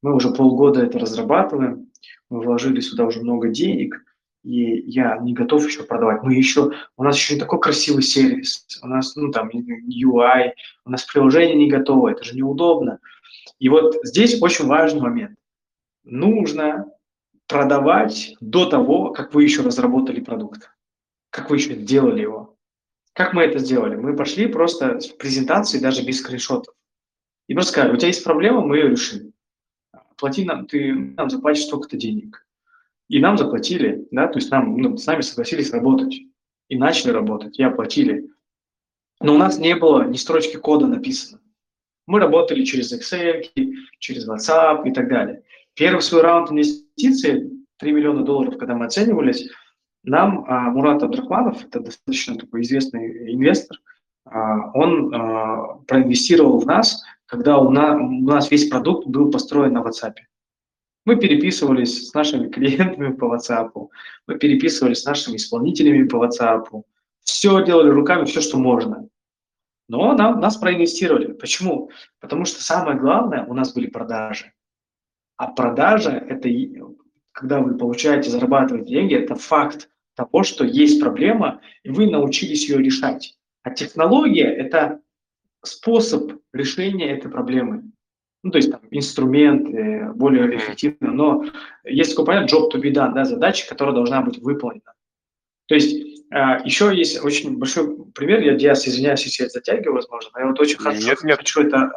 Мы 0.03 0.15
уже 0.15 0.31
полгода 0.33 0.83
это 0.83 0.99
разрабатываем, 0.99 1.91
мы 2.29 2.41
вложили 2.43 2.81
сюда 2.81 3.05
уже 3.07 3.23
много 3.23 3.49
денег, 3.49 4.03
и 4.43 4.81
я 4.91 5.19
не 5.19 5.35
готов 5.35 5.67
еще 5.67 5.83
продавать. 5.83 6.23
Мы 6.23 6.35
еще, 6.35 6.73
у 6.97 7.05
нас 7.05 7.17
еще 7.17 7.35
не 7.35 7.41
такой 7.41 7.61
красивый 7.61 8.03
сервис, 8.03 8.67
у 8.83 8.87
нас, 8.87 9.17
ну, 9.17 9.31
там, 9.31 9.51
UI, 9.51 10.53
у 10.85 10.91
нас 10.91 11.05
приложение 11.05 11.57
не 11.57 11.71
готово, 11.71 12.11
это 12.11 12.25
же 12.25 12.35
неудобно. 12.35 13.01
И 13.59 13.69
вот 13.69 13.97
здесь 14.03 14.41
очень 14.41 14.67
важный 14.67 15.01
момент. 15.01 15.39
Нужно 16.05 16.87
продавать 17.47 18.37
до 18.41 18.67
того, 18.67 19.11
как 19.11 19.35
вы 19.35 19.45
еще 19.45 19.63
разработали 19.63 20.21
продукт, 20.21 20.71
как 21.31 21.51
вы 21.51 21.57
еще 21.57 21.75
делали 21.75 22.23
его. 22.23 22.57
Как 23.13 23.35
мы 23.35 23.43
это 23.43 23.59
сделали? 23.59 23.97
Мы 23.97 24.17
пошли 24.17 24.47
просто 24.47 25.01
с 25.01 25.09
презентацией, 25.09 25.83
даже 25.83 26.03
без 26.05 26.21
скриншотов. 26.21 26.75
И 27.49 27.55
просто 27.55 27.73
сказали, 27.73 27.93
у 27.93 27.97
тебя 27.97 28.09
есть 28.09 28.25
проблема, 28.25 28.61
мы 28.61 28.77
ее 28.77 28.89
решим. 28.89 29.33
Плати 30.17 30.45
нам, 30.45 30.67
ты 30.67 30.95
нам 30.95 31.29
заплатишь 31.29 31.65
столько-то 31.65 31.97
денег. 31.97 32.47
И 33.11 33.19
нам 33.19 33.37
заплатили, 33.37 34.07
да, 34.13 34.29
то 34.29 34.39
есть 34.39 34.53
нам, 34.53 34.77
ну, 34.77 34.97
с 34.97 35.05
нами 35.05 35.23
согласились 35.23 35.73
работать. 35.73 36.15
И 36.69 36.77
начали 36.77 37.11
работать, 37.11 37.59
и 37.59 37.63
оплатили. 37.65 38.31
Но 39.21 39.35
у 39.35 39.37
нас 39.37 39.59
не 39.59 39.75
было 39.75 40.05
ни 40.05 40.15
строчки 40.15 40.57
кода 40.57 40.87
написано. 40.87 41.41
Мы 42.07 42.21
работали 42.21 42.65
через 42.65 42.93
Excel, 42.93 43.43
через 43.99 44.29
WhatsApp 44.29 44.89
и 44.89 44.93
так 44.93 45.09
далее. 45.09 45.43
Первый 45.75 46.03
свой 46.03 46.23
раунд 46.23 46.53
инвестиций, 46.53 47.51
3 47.79 47.93
миллиона 47.93 48.23
долларов, 48.23 48.57
когда 48.59 48.77
мы 48.77 48.87
оценивались, 48.87 49.51
нам 50.05 50.45
а, 50.47 50.71
Мурат 50.71 51.03
Абдрахманов, 51.03 51.65
это 51.65 51.81
достаточно 51.81 52.37
такой 52.37 52.63
известный 52.63 53.35
инвестор, 53.35 53.77
а, 54.25 54.71
он 54.73 55.13
а, 55.13 55.81
проинвестировал 55.89 56.61
в 56.61 56.67
нас, 56.67 57.03
когда 57.27 57.59
у 57.59 57.71
нас, 57.71 58.01
у 58.01 58.25
нас 58.25 58.53
весь 58.53 58.69
продукт 58.69 59.09
был 59.09 59.33
построен 59.33 59.73
на 59.73 59.83
WhatsApp. 59.83 60.15
Мы 61.05 61.17
переписывались 61.17 62.09
с 62.09 62.15
нашими 62.15 62.49
клиентами 62.49 63.13
по 63.15 63.35
WhatsApp, 63.35 63.71
мы 64.27 64.39
переписывались 64.39 65.01
с 65.01 65.07
нашими 65.07 65.37
исполнителями 65.37 66.07
по 66.07 66.25
WhatsApp, 66.25 66.67
все 67.21 67.65
делали 67.65 67.89
руками, 67.89 68.25
все, 68.25 68.41
что 68.41 68.59
можно. 68.59 69.09
Но 69.89 70.15
нам, 70.15 70.41
нас 70.41 70.57
проинвестировали. 70.57 71.33
Почему? 71.33 71.91
Потому 72.21 72.45
что 72.45 72.63
самое 72.63 72.99
главное, 72.99 73.45
у 73.47 73.55
нас 73.55 73.73
были 73.75 73.89
продажи. 73.89 74.53
А 75.37 75.49
продажа– 75.49 76.11
это 76.29 76.49
когда 77.33 77.61
вы 77.61 77.77
получаете, 77.77 78.31
зарабатываете 78.31 78.91
деньги, 78.91 79.15
это 79.15 79.35
факт 79.35 79.89
того, 80.15 80.43
что 80.43 80.65
есть 80.65 81.01
проблема, 81.01 81.61
и 81.83 81.91
вы 81.91 82.11
научились 82.11 82.69
ее 82.69 82.79
решать. 82.79 83.39
А 83.63 83.71
технология– 83.71 84.45
это 84.57 85.01
способ 85.63 86.33
решения 86.53 87.11
этой 87.11 87.31
проблемы 87.31 87.91
ну, 88.43 88.51
то 88.51 88.59
есть 88.59 88.71
там, 88.71 88.81
инструмент 88.91 89.69
э, 89.75 90.13
более 90.13 90.57
эффективно, 90.57 91.13
но 91.13 91.45
есть 91.85 92.13
такой 92.13 92.27
понятие 92.27 92.59
job 92.59 92.71
to 92.73 92.81
be 92.81 92.93
done, 92.93 93.13
да, 93.15 93.25
задача, 93.25 93.69
которая 93.69 93.95
должна 93.95 94.23
быть 94.23 94.39
выполнена. 94.39 94.95
То 95.67 95.75
есть 95.75 96.25
э, 96.33 96.37
еще 96.65 96.95
есть 96.97 97.23
очень 97.23 97.59
большой 97.59 98.07
пример, 98.13 98.41
я, 98.41 98.55
я 98.55 98.73
извиняюсь, 98.73 99.25
если 99.25 99.45
я 99.45 99.49
затягиваю, 99.51 99.95
возможно, 99.95 100.31
но 100.35 100.41
я 100.41 100.47
вот 100.47 100.61
очень 100.61 100.79
нет, 100.79 101.19
хочу, 101.19 101.27
нет. 101.27 101.39
хочу 101.39 101.63
это, 101.63 101.93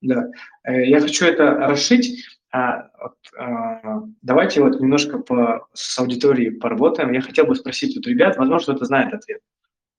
да, 0.00 0.30
э, 0.64 0.86
я 0.86 1.00
хочу 1.00 1.26
это 1.26 1.54
расшить. 1.56 2.24
А, 2.54 2.90
вот, 3.00 3.16
а, 3.38 4.02
давайте 4.20 4.60
вот 4.60 4.78
немножко 4.78 5.18
по, 5.18 5.66
с 5.72 5.98
аудиторией 5.98 6.50
поработаем. 6.50 7.12
Я 7.12 7.22
хотел 7.22 7.46
бы 7.46 7.54
спросить 7.54 7.96
вот 7.96 8.06
ребят, 8.06 8.36
возможно, 8.36 8.74
кто-то 8.74 8.84
знает 8.84 9.14
ответ. 9.14 9.40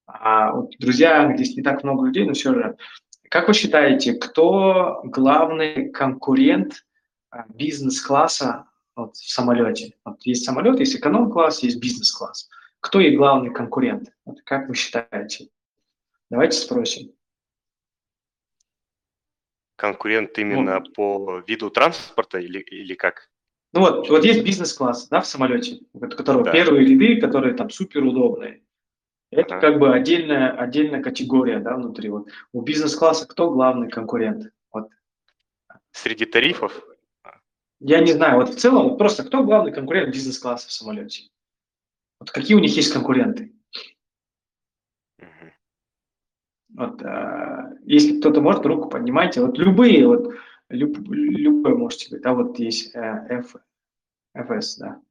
А, 0.05 0.51
вот, 0.51 0.71
друзья, 0.77 1.33
здесь 1.35 1.55
не 1.55 1.63
так 1.63 1.83
много 1.83 2.05
людей, 2.05 2.25
но 2.25 2.33
все 2.33 2.53
же, 2.53 2.77
как 3.33 3.47
вы 3.47 3.55
считаете, 3.55 4.13
кто 4.13 5.01
главный 5.05 5.89
конкурент 5.89 6.85
а, 7.31 7.47
бизнес-класса 7.47 8.67
вот, 8.95 9.15
в 9.15 9.27
самолете? 9.27 9.95
Вот 10.05 10.21
есть 10.21 10.45
самолет, 10.45 10.79
есть 10.79 10.95
эконом-класс, 10.95 11.63
есть 11.63 11.79
бизнес-класс. 11.79 12.47
Кто 12.79 12.99
и 12.99 13.17
главный 13.17 13.51
конкурент? 13.51 14.13
Вот 14.25 14.43
как 14.43 14.69
вы 14.69 14.75
считаете? 14.75 15.49
Давайте 16.29 16.59
спросим. 16.59 17.11
Конкурент 19.77 20.37
именно 20.37 20.79
ну, 20.79 20.91
по 20.93 21.43
виду 21.47 21.71
транспорта 21.71 22.37
или, 22.37 22.59
или 22.59 22.93
как? 22.93 23.31
Ну 23.73 23.79
вот, 23.79 24.09
вот 24.09 24.23
есть 24.23 24.43
бизнес-класс, 24.43 25.07
да, 25.07 25.21
в 25.21 25.25
самолете, 25.25 25.79
у 25.93 25.99
которого 26.01 26.43
да. 26.43 26.51
первые 26.51 26.85
ряды, 26.85 27.19
которые 27.19 27.55
там 27.55 27.71
супер 27.71 28.03
удобные. 28.03 28.62
Это 29.35 29.59
как 29.59 29.79
бы 29.79 29.93
отдельная, 29.93 30.51
отдельная 30.51 31.01
категория 31.01 31.59
да, 31.59 31.75
внутри. 31.75 32.09
Вот. 32.09 32.29
У 32.51 32.61
бизнес-класса 32.61 33.27
кто 33.27 33.51
главный 33.51 33.89
конкурент? 33.89 34.51
Вот. 34.71 34.89
Среди 35.91 36.25
тарифов? 36.25 36.83
Я 37.79 37.99
не 37.99 38.13
знаю. 38.13 38.37
Вот 38.37 38.49
в 38.49 38.55
целом, 38.57 38.97
просто 38.97 39.23
кто 39.23 39.43
главный 39.43 39.73
конкурент 39.73 40.13
бизнес-класса 40.13 40.69
в 40.69 40.71
самолете? 40.71 41.29
Вот 42.19 42.31
какие 42.31 42.55
у 42.55 42.61
них 42.61 42.75
есть 42.75 42.93
конкуренты? 42.93 43.53
Вот, 46.75 47.01
а, 47.03 47.71
если 47.83 48.19
кто-то 48.19 48.41
может, 48.41 48.65
руку 48.65 48.89
поднимайте. 48.89 49.41
Вот 49.41 49.57
любые, 49.57 50.07
вот 50.07 50.33
люб, 50.69 50.97
любое 51.09 51.75
можете 51.75 52.09
говорить. 52.09 52.25
А 52.25 52.33
вот 52.33 52.57
есть 52.57 52.95
а, 52.95 53.27
F, 53.29 53.55
FS, 54.35 54.79
да. 54.79 55.01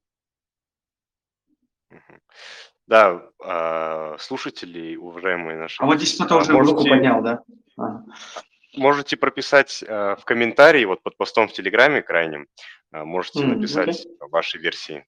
Да, 2.87 3.23
а, 3.39 4.17
слушатели, 4.19 4.97
уважаемые 4.97 5.57
наши. 5.57 5.83
А 5.83 5.87
вот 5.87 5.99
здесь 5.99 6.15
кто-то 6.15 6.37
уже 6.39 6.53
можете, 6.53 6.75
руку 6.75 6.89
поднял, 6.89 7.23
да? 7.23 7.43
А. 7.79 8.03
Можете 8.77 9.17
прописать 9.17 9.85
а, 9.87 10.17
в 10.17 10.25
комментарии, 10.25 10.85
вот 10.85 11.03
под 11.03 11.17
постом 11.17 11.49
в 11.49 11.53
Телеграме 11.53 12.03
крайнем, 12.03 12.49
можете 12.91 13.45
mm, 13.45 13.47
написать 13.47 14.07
okay. 14.07 14.29
ваши 14.31 14.59
версии. 14.59 15.07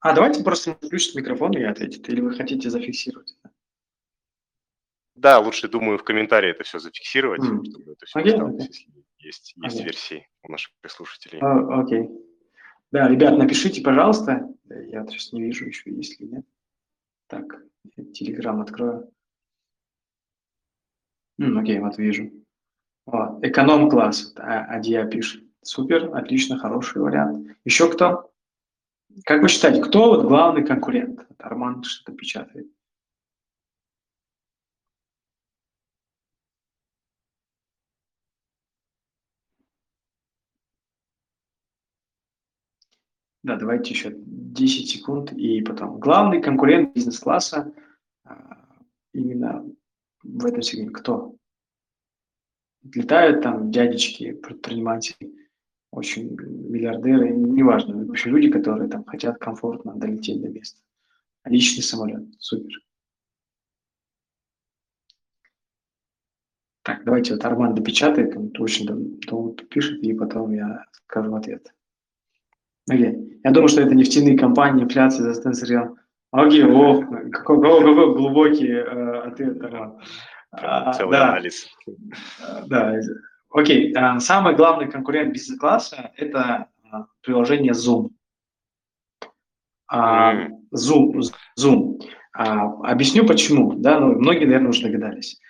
А 0.00 0.14
давайте 0.14 0.42
просто 0.42 0.74
включить 0.74 1.14
микрофон 1.14 1.52
и 1.52 1.62
ответить, 1.62 2.08
или 2.08 2.20
вы 2.20 2.34
хотите 2.34 2.70
зафиксировать? 2.70 3.36
Да, 5.14 5.38
лучше, 5.38 5.68
думаю, 5.68 5.98
в 5.98 6.04
комментарии 6.04 6.50
это 6.50 6.64
все 6.64 6.78
зафиксировать, 6.78 7.42
mm. 7.42 7.64
чтобы 7.70 7.92
это 7.92 8.06
все 8.06 8.18
okay, 8.18 8.30
осталось, 8.30 8.54
okay. 8.54 8.66
если 8.66 9.00
есть, 9.18 9.54
есть 9.56 9.80
okay. 9.80 9.84
версии 9.84 10.28
у 10.42 10.50
наших 10.50 10.72
слушателей. 10.88 11.38
Окей. 11.40 12.00
Okay. 12.00 12.29
Да, 12.92 13.08
ребят, 13.08 13.38
напишите, 13.38 13.82
пожалуйста. 13.82 14.52
Я 14.68 15.06
сейчас 15.06 15.32
не 15.32 15.42
вижу 15.42 15.66
еще, 15.66 15.90
есть 15.90 16.20
ли 16.20 16.28
нет. 16.28 16.44
Так, 17.28 17.62
Телеграм 18.12 18.60
открою. 18.60 19.10
М, 21.38 21.58
окей, 21.58 21.78
вот 21.78 21.96
вижу. 21.98 22.30
Вот, 23.06 23.44
эконом-класс, 23.44 24.34
а, 24.36 24.64
Адия 24.64 25.06
пишет. 25.06 25.44
Супер, 25.62 26.14
отлично, 26.16 26.58
хороший 26.58 27.00
вариант. 27.00 27.56
Еще 27.64 27.90
кто? 27.90 28.30
Как 29.24 29.42
вы 29.42 29.48
считаете, 29.48 29.82
кто 29.82 30.14
вот 30.14 30.26
главный 30.26 30.64
конкурент? 30.64 31.26
Арман 31.38 31.82
что-то 31.84 32.16
печатает. 32.16 32.66
Да, 43.42 43.56
давайте 43.56 43.90
еще 43.90 44.12
10 44.14 44.90
секунд 44.90 45.32
и 45.32 45.62
потом. 45.62 45.98
Главный 45.98 46.42
конкурент 46.42 46.94
бизнес-класса 46.94 47.72
а, 48.24 48.66
именно 49.14 49.64
в 50.22 50.44
этом 50.44 50.60
сегменте 50.60 50.92
кто? 50.92 51.36
Летают 52.82 53.42
там 53.42 53.70
дядечки, 53.70 54.32
предприниматели, 54.32 55.34
очень 55.90 56.30
миллиардеры, 56.30 57.30
неважно, 57.30 58.04
в 58.04 58.10
общем, 58.10 58.36
люди, 58.36 58.50
которые 58.50 58.88
там 58.88 59.04
хотят 59.04 59.38
комфортно 59.38 59.94
долететь 59.94 60.40
до 60.40 60.48
места. 60.48 60.80
Личный 61.44 61.82
самолет, 61.82 62.22
супер. 62.38 62.78
Так, 66.82 67.04
давайте 67.04 67.34
вот 67.34 67.44
Арман 67.44 67.74
допечатает, 67.74 68.36
он 68.36 68.52
очень 68.58 68.86
долго 69.20 69.64
пишет, 69.64 70.02
и 70.02 70.14
потом 70.14 70.52
я 70.52 70.84
скажу 70.92 71.34
ответ. 71.34 71.72
Окей. 72.90 73.40
Я 73.42 73.50
думаю, 73.52 73.68
что 73.68 73.80
это 73.80 73.94
нефтяные 73.94 74.36
компании, 74.36 74.84
инфляция, 74.84 75.32
за 75.32 75.52
сырьем. 75.52 75.96
Окей, 76.32 76.64
о, 76.64 77.00
какой, 77.32 77.60
какой, 77.60 78.14
глубокий 78.14 78.70
э, 78.70 79.20
ответ, 79.22 79.60
Арман. 79.62 79.98
А, 80.52 80.92
целый 80.92 81.12
да. 81.12 81.28
анализ. 81.30 81.68
Да, 82.66 82.94
окей. 83.50 83.92
А, 83.94 84.20
самый 84.20 84.54
главный 84.54 84.90
конкурент 84.90 85.32
бизнес-класса– 85.32 86.12
это 86.16 86.66
а, 86.90 87.06
приложение 87.22 87.72
Zoom. 87.72 88.10
Mm. 89.92 90.50
Zoom, 90.74 91.20
Zoom. 91.58 91.98
Объясню 92.32 93.26
почему. 93.26 93.72
Да, 93.74 93.98
ну, 93.98 94.14
многие, 94.14 94.44
наверное, 94.44 94.70
уже 94.70 94.82
догадались. 94.82 95.40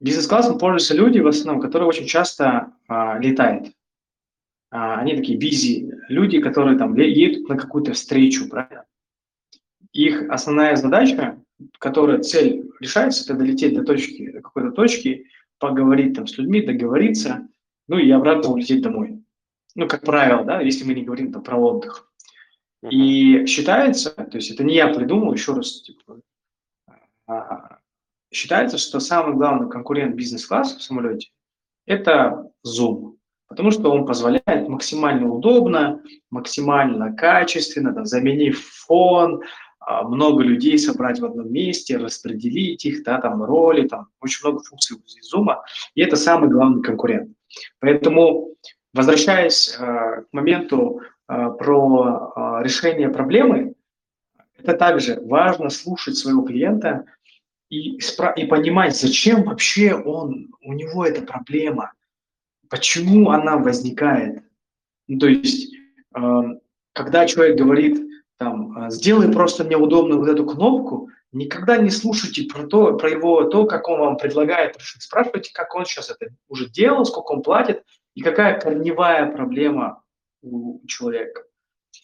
Бизнес-классом 0.00 0.58
пользуются 0.58 0.94
люди, 0.94 1.18
в 1.20 1.26
основном, 1.26 1.62
которые 1.62 1.88
очень 1.88 2.06
часто 2.06 2.72
а, 2.88 3.18
летают. 3.18 3.72
А, 4.70 5.00
они 5.00 5.16
такие 5.16 5.38
busy 5.38 5.90
люди, 6.08 6.40
которые 6.40 6.78
там 6.78 6.94
едут 6.96 7.48
на 7.48 7.56
какую-то 7.56 7.92
встречу, 7.92 8.48
правильно? 8.48 8.86
Их 9.92 10.30
основная 10.30 10.76
задача, 10.76 11.42
которая 11.78 12.20
цель 12.20 12.70
решается, 12.78 13.24
это 13.24 13.34
долететь 13.34 13.74
до 13.74 13.82
точки, 13.82 14.30
до 14.30 14.40
какой-то 14.40 14.70
точки, 14.70 15.26
поговорить 15.58 16.14
там 16.14 16.26
с 16.26 16.38
людьми, 16.38 16.62
договориться, 16.62 17.48
ну 17.88 17.98
и 17.98 18.10
обратно 18.10 18.50
улететь 18.52 18.82
домой. 18.82 19.22
Ну, 19.74 19.88
как 19.88 20.02
правило, 20.02 20.44
да, 20.44 20.60
если 20.60 20.84
мы 20.84 20.94
не 20.94 21.04
говорим 21.04 21.32
там 21.32 21.42
про 21.42 21.56
отдых. 21.56 22.08
И 22.88 23.44
считается, 23.46 24.10
то 24.10 24.36
есть 24.36 24.50
это 24.50 24.64
не 24.64 24.74
я 24.74 24.88
придумал, 24.88 25.32
еще 25.32 25.52
раз, 25.52 25.82
типа, 25.82 26.20
а, 27.26 27.78
считается, 28.32 28.78
что 28.78 29.00
самый 29.00 29.36
главный 29.36 29.68
конкурент 29.68 30.14
бизнес-класса 30.14 30.78
в 30.78 30.82
самолете– 30.82 31.30
это 31.86 32.50
Zoom, 32.66 33.16
потому 33.50 33.72
что 33.72 33.90
он 33.90 34.06
позволяет 34.06 34.68
максимально 34.68 35.28
удобно, 35.28 36.00
максимально 36.30 37.14
качественно, 37.14 37.92
да, 37.92 38.04
заменив 38.04 38.58
фон, 38.86 39.42
а, 39.80 40.04
много 40.04 40.42
людей 40.42 40.78
собрать 40.78 41.18
в 41.18 41.24
одном 41.24 41.52
месте, 41.52 41.98
распределить 41.98 42.86
их, 42.86 43.02
да, 43.02 43.20
там 43.20 43.42
роли, 43.42 43.86
там 43.88 44.06
очень 44.20 44.46
много 44.46 44.62
функций 44.62 44.96
у 44.96 45.36
Zoom, 45.36 45.56
и 45.94 46.00
это 46.00 46.16
самый 46.16 46.48
главный 46.48 46.82
конкурент. 46.82 47.30
Поэтому, 47.80 48.54
возвращаясь 48.94 49.76
э, 49.76 49.82
к 49.82 50.26
моменту 50.32 51.00
э, 51.28 51.50
про 51.58 52.32
э, 52.34 52.62
решение 52.62 53.08
проблемы, 53.08 53.74
это 54.56 54.74
также 54.74 55.20
важно 55.20 55.70
слушать 55.70 56.16
своего 56.16 56.42
клиента– 56.42 57.04
и, 57.70 57.98
и 58.36 58.44
понимать, 58.46 58.96
зачем 58.96 59.44
вообще 59.44 59.94
он, 59.94 60.48
у 60.60 60.72
него 60.72 61.06
эта 61.06 61.22
проблема, 61.22 61.92
почему 62.70 63.30
она 63.30 63.58
возникает. 63.58 64.42
Ну, 65.08 65.18
то 65.18 65.26
есть, 65.26 65.74
э, 66.16 66.20
когда 66.94 67.26
человек 67.26 67.58
говорит, 67.58 68.00
там, 68.38 68.72
«А, 68.78 68.90
сделай 68.90 69.30
просто 69.30 69.64
мне 69.64 69.76
удобно 69.76 70.16
вот 70.16 70.28
эту 70.28 70.46
кнопку, 70.46 71.10
никогда 71.32 71.76
не 71.76 71.90
слушайте 71.90 72.44
про 72.44 72.66
то, 72.66 72.96
про 72.96 73.10
его, 73.10 73.44
то, 73.44 73.66
как 73.66 73.86
он 73.88 74.00
вам 74.00 74.16
предлагает 74.16 74.78
решить. 74.78 75.02
Спрашивайте, 75.02 75.52
как 75.52 75.74
он 75.74 75.84
сейчас 75.84 76.10
это 76.10 76.32
уже 76.48 76.70
делал, 76.70 77.04
сколько 77.04 77.32
он 77.32 77.42
платит 77.42 77.84
и 78.14 78.22
какая 78.22 78.58
корневая 78.58 79.30
проблема 79.30 80.02
у 80.42 80.80
человека. 80.86 81.42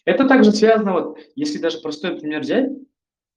Это 0.05 0.27
также 0.27 0.51
связано, 0.51 0.93
вот, 0.93 1.17
если 1.35 1.57
даже 1.57 1.79
простой 1.79 2.17
пример 2.17 2.41
взять, 2.41 2.69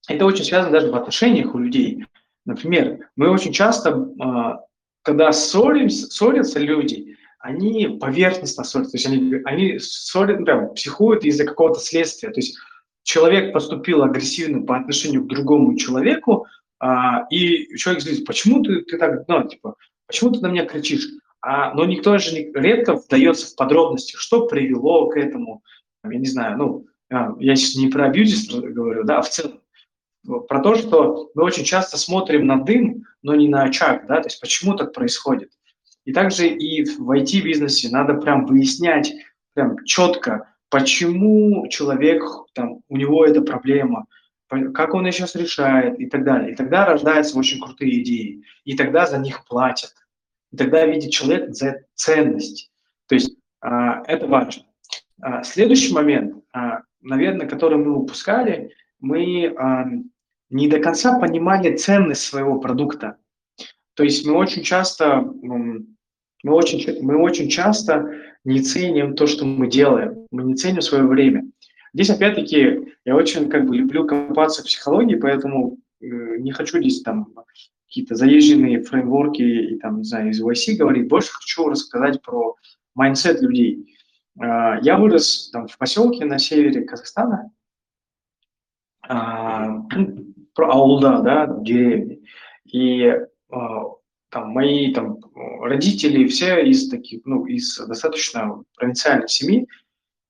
это 0.09 0.27
очень 0.27 0.45
связано 0.45 0.73
даже 0.73 0.91
в 0.91 0.97
отношениях 0.97 1.55
у 1.55 1.59
людей. 1.59 2.05
Например, 2.45 3.09
мы 3.17 3.31
очень 3.31 3.53
часто, 3.53 4.09
а, 4.21 4.61
когда 5.03 5.33
ссоримся, 5.33 6.07
ссорятся 6.07 6.59
люди, 6.59 7.17
они 7.41 7.99
поверхностно 8.01 8.65
ссорятся, 8.65 8.93
то 8.93 8.97
есть 8.97 9.07
они, 9.07 9.35
они 9.45 9.79
ссорят, 9.79 10.45
прям 10.45 10.75
психуют 10.75 11.25
из-за 11.25 11.45
какого-то 11.45 11.81
следствия. 11.81 12.31
То 12.31 12.39
есть 12.39 12.59
человек 13.03 13.53
поступил 13.53 14.03
агрессивно 14.03 14.65
по 14.65 14.77
отношению 14.77 15.25
к 15.25 15.29
другому 15.29 15.77
человеку, 15.77 16.47
а, 16.79 17.27
и 17.31 17.77
человек 17.77 18.05
говорит, 18.05 18.27
почему 18.27 18.63
ты, 18.63 18.83
ты 18.83 18.99
так, 18.99 19.27
ну, 19.27 19.49
типа, 19.49 19.77
почему 20.07 20.31
ты 20.31 20.41
на 20.41 20.49
меня 20.49 20.67
кричишь? 20.67 21.09
А, 21.41 21.73
но 21.75 21.87
никто 21.87 22.17
же 22.19 22.35
не, 22.35 22.53
редко 22.53 22.95
вдается 22.95 23.47
в 23.47 23.57
подробности, 23.57 24.15
что 24.17 24.47
привело 24.47 25.09
к 25.09 25.17
этому, 25.17 25.63
я 26.05 26.19
не 26.19 26.27
знаю, 26.27 26.59
ну, 26.59 26.87
а, 27.11 27.35
я 27.39 27.57
сейчас 27.57 27.77
не 27.77 27.89
про 27.89 28.07
абьюзис 28.07 28.51
говорю, 28.51 29.05
да, 29.05 29.19
а 29.19 29.23
в 29.23 29.31
целом 29.31 29.61
про 30.49 30.61
то, 30.61 30.75
что 30.75 31.31
мы 31.35 31.45
очень 31.45 31.65
часто 31.65 31.97
смотрим 31.97 32.47
на 32.47 32.63
дым, 32.63 33.05
но 33.23 33.35
не 33.35 33.49
на 33.49 33.63
очаг, 33.63 34.07
да, 34.07 34.21
то 34.21 34.29
есть 34.29 34.41
почему 34.41 34.75
так 34.75 34.93
происходит. 34.93 35.51
И 36.11 36.13
также 36.13 36.49
и 36.49 36.83
в 36.83 37.09
IT-бизнесе 37.09 37.89
надо 37.89 38.15
прям 38.15 38.45
выяснять 38.45 39.13
прям 39.55 39.77
четко, 39.85 40.49
почему 40.69 41.69
человек, 41.69 42.25
там, 42.53 42.81
у 42.89 42.97
него 42.97 43.25
эта 43.25 43.43
проблема, 43.43 44.07
как 44.49 44.95
он 44.95 45.07
ее 45.07 45.13
сейчас 45.13 45.37
решает 45.37 46.01
и 46.01 46.07
так 46.07 46.25
далее. 46.25 46.51
И 46.51 46.57
тогда 46.57 46.85
рождаются 46.85 47.39
очень 47.39 47.61
крутые 47.61 48.03
идеи, 48.03 48.43
и 48.65 48.77
тогда 48.77 49.07
за 49.07 49.19
них 49.19 49.45
платят. 49.47 49.93
И 50.51 50.57
тогда 50.57 50.85
видит 50.85 51.13
человек 51.13 51.55
за 51.55 51.83
ценность. 51.95 52.73
То 53.07 53.15
есть 53.15 53.37
а, 53.61 54.03
это 54.09 54.27
важно. 54.27 54.65
А, 55.23 55.45
следующий 55.45 55.95
момент, 55.95 56.43
а, 56.53 56.81
наверное, 57.01 57.47
который 57.47 57.79
мы 57.79 57.95
упускали, 57.95 58.73
мы 58.99 59.55
не 60.51 60.69
до 60.69 60.81
конца 60.81 61.21
понимали 61.21 61.77
ценность 61.77 62.23
своего 62.23 62.59
продукта. 62.59 63.17
То 63.95 64.03
есть 64.03 64.27
мы 64.27 64.33
очень 64.35 64.65
часто, 64.65 65.25
мы 66.43 66.55
очень, 66.55 67.03
мы 67.03 67.17
очень 67.17 67.49
часто 67.49 68.11
не 68.45 68.61
ценим 68.61 69.15
то, 69.15 69.27
что 69.27 69.45
мы 69.45 69.69
делаем, 69.69 70.27
мы 70.31 70.45
не 70.45 70.55
ценим 70.55 70.81
свое 70.81 71.05
время. 71.05 71.45
Здесь 71.93 72.11
опять-таки 72.11 72.95
я 73.05 73.17
очень 73.17 73.49
как 73.49 73.67
бы 73.67 73.77
люблю 73.77 74.07
копаться 74.07 74.63
в 74.63 74.67
психологии, 74.67 75.17
поэтому 75.17 75.79
э, 76.01 76.07
не 76.39 76.53
хочу 76.53 76.79
здесь 76.79 77.03
там 77.03 77.35
какие-то 77.87 78.15
заезженные 78.15 78.83
фреймворки 78.83 79.43
и 79.43 79.79
там, 79.79 79.99
не 79.99 80.05
знаю, 80.05 80.31
из 80.31 80.41
YC 80.43 80.77
говорить, 80.77 81.09
больше 81.09 81.33
хочу 81.33 81.69
рассказать 81.69 82.23
про 82.23 82.55
mindset 82.95 83.43
людей. 83.43 83.97
Э, 84.41 84.79
я 84.83 84.97
вырос 84.99 85.51
там 85.53 85.67
в 85.67 85.77
поселке 85.77 86.25
на 86.25 86.39
севере 86.39 86.83
Казахстана, 86.83 87.51
а, 89.11 89.83
про 90.55 90.71
аула, 90.71 91.21
да, 91.23 91.47
деревни. 91.61 92.23
И 92.65 93.13
а, 93.51 93.85
там 94.31 94.51
мои 94.51 94.93
там 94.93 95.19
родители 95.61 96.27
все 96.27 96.65
из 96.65 96.89
таких, 96.89 97.23
ну, 97.25 97.47
из 97.47 97.77
достаточно 97.79 98.63
провинциальной 98.77 99.29
семьи. 99.29 99.69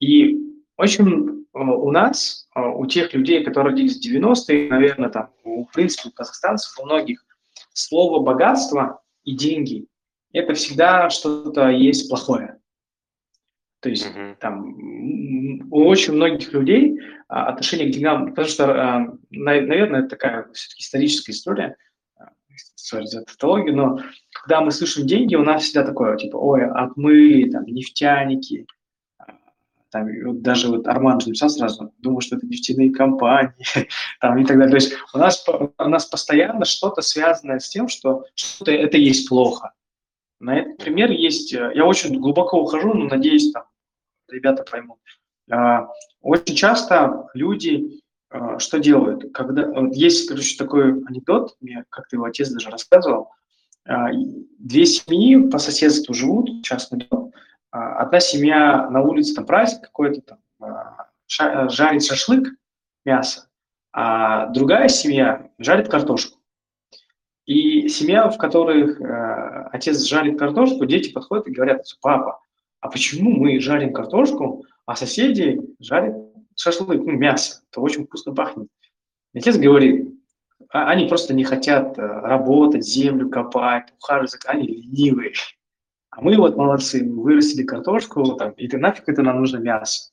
И 0.01 0.37
очень 0.77 1.47
а, 1.53 1.61
у 1.75 1.91
нас, 1.91 2.49
у 2.55 2.87
тех 2.87 3.13
людей, 3.13 3.45
которые 3.45 3.73
родились 3.73 3.99
в 3.99 4.07
90-е, 4.07 4.69
наверное, 4.69 5.11
там, 5.11 5.31
в 5.45 5.67
принципе, 5.73 6.09
у 6.09 6.13
казахстанцев, 6.13 6.79
у 6.79 6.87
многих, 6.87 7.25
слово 7.73 8.23
богатство 8.23 9.03
и 9.25 9.37
деньги– 9.37 9.87
это 10.33 10.55
всегда 10.55 11.11
что-то 11.11 11.69
есть 11.69 12.09
плохое. 12.09 12.59
То 13.81 13.89
есть 13.89 14.07
mm-hmm. 14.07 14.37
там 14.41 15.71
у 15.71 15.87
очень 15.87 16.13
многих 16.13 16.53
людей 16.53 16.99
а, 17.29 17.47
отношение 17.47 17.89
к 17.89 17.95
деньгам, 17.95 18.29
потому 18.29 18.49
что, 18.49 18.65
а, 18.67 19.07
наверное, 19.31 20.01
это 20.01 20.11
такая 20.11 20.49
все-таки 20.53 20.83
историческая 20.83 21.33
история, 21.33 21.77
sorry 22.81 23.05
за 23.05 23.23
тавтологию, 23.23 23.77
но 23.77 23.99
когда 24.33 24.61
мы 24.61 24.71
слышим 24.71 25.07
деньги, 25.07 25.35
у 25.35 25.43
нас 25.43 25.62
всегда 25.62 25.85
такое, 25.85 26.16
типа, 26.16 26.37
ой, 26.37 26.64
отмыли, 26.64 27.51
там, 27.51 27.64
нефтяники, 27.66 28.66
а, 29.19 29.35
там, 29.90 30.09
вот 30.25 30.43
даже 30.43 30.69
вот 30.69 30.87
Арман 30.87 31.21
же 31.21 31.29
написал 31.29 31.51
сразу, 31.51 31.93
думаю, 31.99 32.21
что 32.21 32.37
это 32.37 32.47
нефтяные 32.47 32.93
компании, 32.93 33.55
там, 34.21 34.38
и 34.38 34.45
так 34.45 34.57
далее. 34.59 34.71
То 34.71 34.77
есть 34.77 34.95
у 35.12 35.19
нас, 35.19 35.45
у 35.47 35.88
нас 35.88 36.07
постоянно 36.07 36.64
что-то 36.64 37.03
связанное 37.03 37.59
с 37.59 37.69
тем, 37.69 37.88
что 37.88 38.25
что-то 38.35 38.73
это 38.73 38.97
есть 38.97 39.29
плохо. 39.29 39.73
На 40.38 40.59
этот 40.59 40.79
пример 40.79 41.11
есть, 41.11 41.53
э, 41.53 41.73
я 41.75 41.85
очень 41.85 42.19
глубоко 42.19 42.62
ухожу, 42.62 42.95
но 42.95 43.05
надеюсь, 43.05 43.53
там, 43.53 43.64
ребята 44.31 44.64
поймут. 44.69 44.99
А, 45.51 45.88
очень 46.23 46.57
часто 46.57 47.29
люди 47.35 48.00
что 48.59 48.79
делают? 48.79 49.33
Когда, 49.33 49.69
есть, 49.93 50.29
короче, 50.29 50.57
такой 50.57 50.93
анекдот, 51.05 51.57
мне 51.61 51.85
как-то 51.88 52.16
его 52.16 52.25
отец 52.25 52.51
даже 52.51 52.71
рассказывал. 52.71 53.31
А, 53.87 54.09
две 54.59 54.87
семьи 54.87 55.49
по 55.49 55.59
соседству 55.59 56.14
живут, 56.14 56.62
частный 56.62 57.07
дом. 57.11 57.33
Одна 57.71 58.21
семья 58.21 58.88
на 58.90 59.01
улице, 59.01 59.35
там 59.35 59.47
праздник 59.47 59.83
какой-то, 59.83 60.23
там, 60.23 61.69
жарит 61.71 62.05
шашлык, 62.05 62.49
мясо, 63.05 63.49
а 63.93 64.47
другая 64.47 64.88
семья 64.88 65.51
жарит 65.59 65.88
картошку. 65.88 66.38
И 67.47 67.88
семья, 67.88 68.29
в 68.29 68.38
которой 68.38 68.93
э, 68.93 69.69
отец 69.73 70.03
жарит 70.05 70.38
картошку, 70.38 70.87
дети 70.87 71.11
подходят 71.11 71.49
и 71.49 71.53
говорят, 71.53 71.85
папа, 72.01 72.40
а 72.81 72.88
почему 72.88 73.31
мы 73.31 73.59
жарим 73.61 73.93
картошку, 73.93 74.64
а 74.87 74.95
соседи 74.95 75.61
жарят 75.81 76.14
шашлык, 76.61 77.03
ну, 77.05 77.12
мясо, 77.12 77.62
это 77.70 77.81
очень 77.81 78.05
вкусно 78.05 78.35
пахнет. 78.35 78.68
Отец 79.35 79.57
говорит, 79.57 80.09
а, 80.73 80.90
они 80.90 81.07
просто 81.07 81.35
не 81.35 81.44
хотят 81.44 81.99
э, 81.99 82.03
работать, 82.03 82.87
землю 82.87 83.29
копать, 83.29 83.92
ухаживать, 83.99 84.44
они 84.46 84.66
ленивые. 84.66 85.33
А 86.11 86.20
мы 86.20 86.37
вот 86.37 86.57
молодцы, 86.57 87.05
мы 87.05 87.23
вырастили 87.23 87.64
картошку, 87.64 88.35
там, 88.35 88.53
и 88.53 88.68
ты 88.68 88.79
нафиг 88.79 89.09
это 89.09 89.23
нам 89.23 89.38
нужно 89.38 89.59
мясо. 89.59 90.11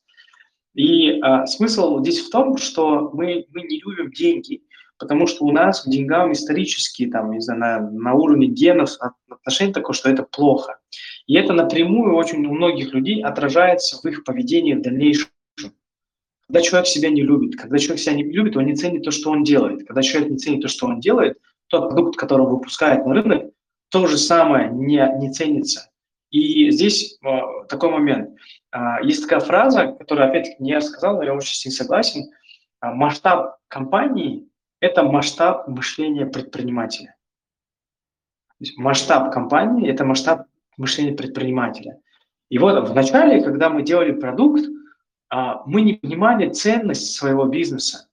И 0.74 1.20
а, 1.22 1.46
смысл 1.48 2.00
здесь 2.02 2.22
в 2.22 2.30
том, 2.30 2.58
что 2.58 3.10
мы, 3.14 3.46
мы 3.50 3.62
не 3.64 3.80
любим 3.80 4.12
деньги, 4.12 4.62
потому 5.00 5.28
что 5.28 5.46
у 5.46 5.52
нас 5.52 5.82
к 5.82 5.90
деньгам 5.90 6.32
исторически, 6.32 7.08
там, 7.08 7.32
не 7.32 7.42
знаю, 7.42 7.60
на, 7.60 7.92
на 7.92 8.14
уровне 8.14 8.48
генов 8.48 8.92
отношение 9.30 9.74
такое, 9.74 9.94
что 9.94 10.10
это 10.10 10.24
плохо. 10.24 10.80
И 11.26 11.36
это 11.36 11.54
напрямую 11.54 12.16
очень 12.16 12.46
у 12.46 12.54
многих 12.54 12.94
людей 12.94 13.24
отражается 13.24 13.98
в 14.02 14.06
их 14.06 14.24
поведении 14.24 14.76
в 14.76 14.82
дальнейшем. 14.82 15.30
Когда 16.48 16.62
человек 16.62 16.88
себя 16.88 17.10
не 17.10 17.24
любит, 17.24 17.60
когда 17.60 17.78
человек 17.78 18.00
себя 18.00 18.14
не 18.14 18.24
любит, 18.24 18.56
он 18.56 18.66
не 18.66 18.76
ценит 18.76 19.04
то, 19.04 19.12
что 19.12 19.32
он 19.32 19.44
делает. 19.44 19.86
Когда 19.86 20.02
человек 20.02 20.30
не 20.32 20.38
ценит 20.38 20.62
то, 20.62 20.70
что 20.70 20.88
он 20.88 21.00
делает, 21.00 21.38
тот 21.68 21.90
продукт, 21.90 22.18
который 22.18 22.48
выпускает 22.48 23.06
на 23.06 23.14
рынок, 23.14 23.52
то 23.90 24.08
же 24.08 24.18
самое 24.18 24.70
не, 24.72 25.06
не 25.20 25.32
ценится. 25.32 25.92
И 26.30 26.70
здесь 26.72 27.18
э, 27.24 27.28
такой 27.70 27.90
момент. 27.90 28.38
Э, 28.72 29.04
есть 29.04 29.24
такая 29.24 29.40
фраза, 29.40 29.88
которую, 29.88 30.30
опять-таки, 30.30 30.62
не 30.62 30.72
я 30.72 30.82
сказал, 30.82 31.18
но 31.18 31.24
я 31.24 31.34
очень 31.34 31.56
с 31.56 31.66
ней 31.66 31.72
согласен. 31.72 32.30
Э, 32.82 32.92
масштаб 32.92 33.58
компании– 33.68 34.48
это 34.82 35.04
масштаб 35.04 35.68
мышления 35.68 36.26
предпринимателя. 36.26 37.16
Есть 38.60 38.78
масштаб 38.78 39.34
компании– 39.34 39.90
это 39.92 40.04
масштаб 40.06 40.48
мышления 40.78 41.14
предпринимателя. 41.14 42.00
И 42.50 42.58
вот 42.58 42.90
в 42.90 42.96
начале, 42.96 43.42
когда 43.42 43.70
мы 43.70 43.84
делали 43.84 44.12
продукт, 44.12 44.66
мы 45.30 45.82
не 45.82 45.94
понимали 45.94 46.52
ценность 46.52 47.16
своего 47.16 47.46
бизнеса. 47.46 48.10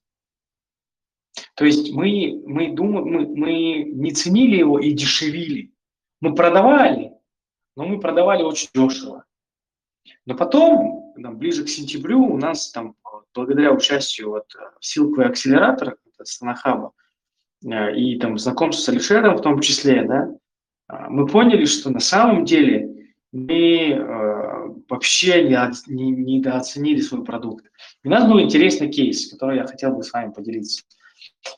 То 1.55 1.65
есть 1.65 1.91
мы, 1.93 2.41
мы, 2.45 2.73
думали, 2.73 3.03
мы, 3.03 3.27
мы 3.27 3.83
не 3.83 4.11
ценили 4.11 4.57
его 4.57 4.79
и 4.79 4.91
дешевили. 4.91 5.73
Мы 6.21 6.35
продавали, 6.35 7.13
но 7.75 7.85
мы 7.85 7.99
продавали 7.99 8.43
очень 8.43 8.69
дешево. 8.73 9.25
Но 10.25 10.35
потом, 10.35 11.13
там, 11.21 11.37
ближе 11.37 11.63
к 11.63 11.69
сентябрю, 11.69 12.23
у 12.25 12.37
нас 12.37 12.71
там, 12.71 12.95
благодаря 13.33 13.71
участию 13.71 14.29
вот, 14.29 14.45
в 14.53 14.83
Silkway 14.83 15.25
акселератор, 15.25 15.97
Станахаба, 16.23 16.93
э, 17.63 17.95
и 17.97 18.17
там 18.19 18.37
знакомство 18.37 18.81
с 18.83 18.89
Алишером 18.89 19.37
в 19.37 19.41
том 19.41 19.59
числе, 19.59 20.03
да, 20.03 20.33
а, 20.87 21.09
мы 21.09 21.27
поняли, 21.27 21.65
что 21.65 21.89
на 21.89 21.99
самом 21.99 22.45
деле 22.45 22.94
мы 23.35 23.89
э, 23.89 24.69
вообще 24.87 25.43
не, 25.43 25.57
не, 25.93 26.11
недооценили 26.11 27.01
свой 27.01 27.25
продукт. 27.25 27.65
у 28.05 28.09
нас 28.09 28.25
был 28.29 28.39
интересный 28.39 28.89
кейс, 28.89 29.29
который 29.29 29.57
я 29.57 29.67
хотел 29.67 29.93
бы 29.93 30.03
с 30.03 30.13
вами 30.13 30.31
поделиться. 30.31 30.85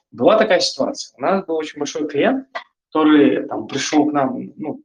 Была 0.10 0.40
такая 0.40 0.60
ситуация. 0.60 1.16
У 1.18 1.22
нас 1.22 1.46
был 1.46 1.56
очень 1.56 1.78
большой 1.78 2.08
клиент, 2.08 2.48
который 2.88 3.48
там, 3.48 3.68
пришел 3.68 4.10
к 4.10 4.12
нам 4.12 4.52
ну, 4.56 4.82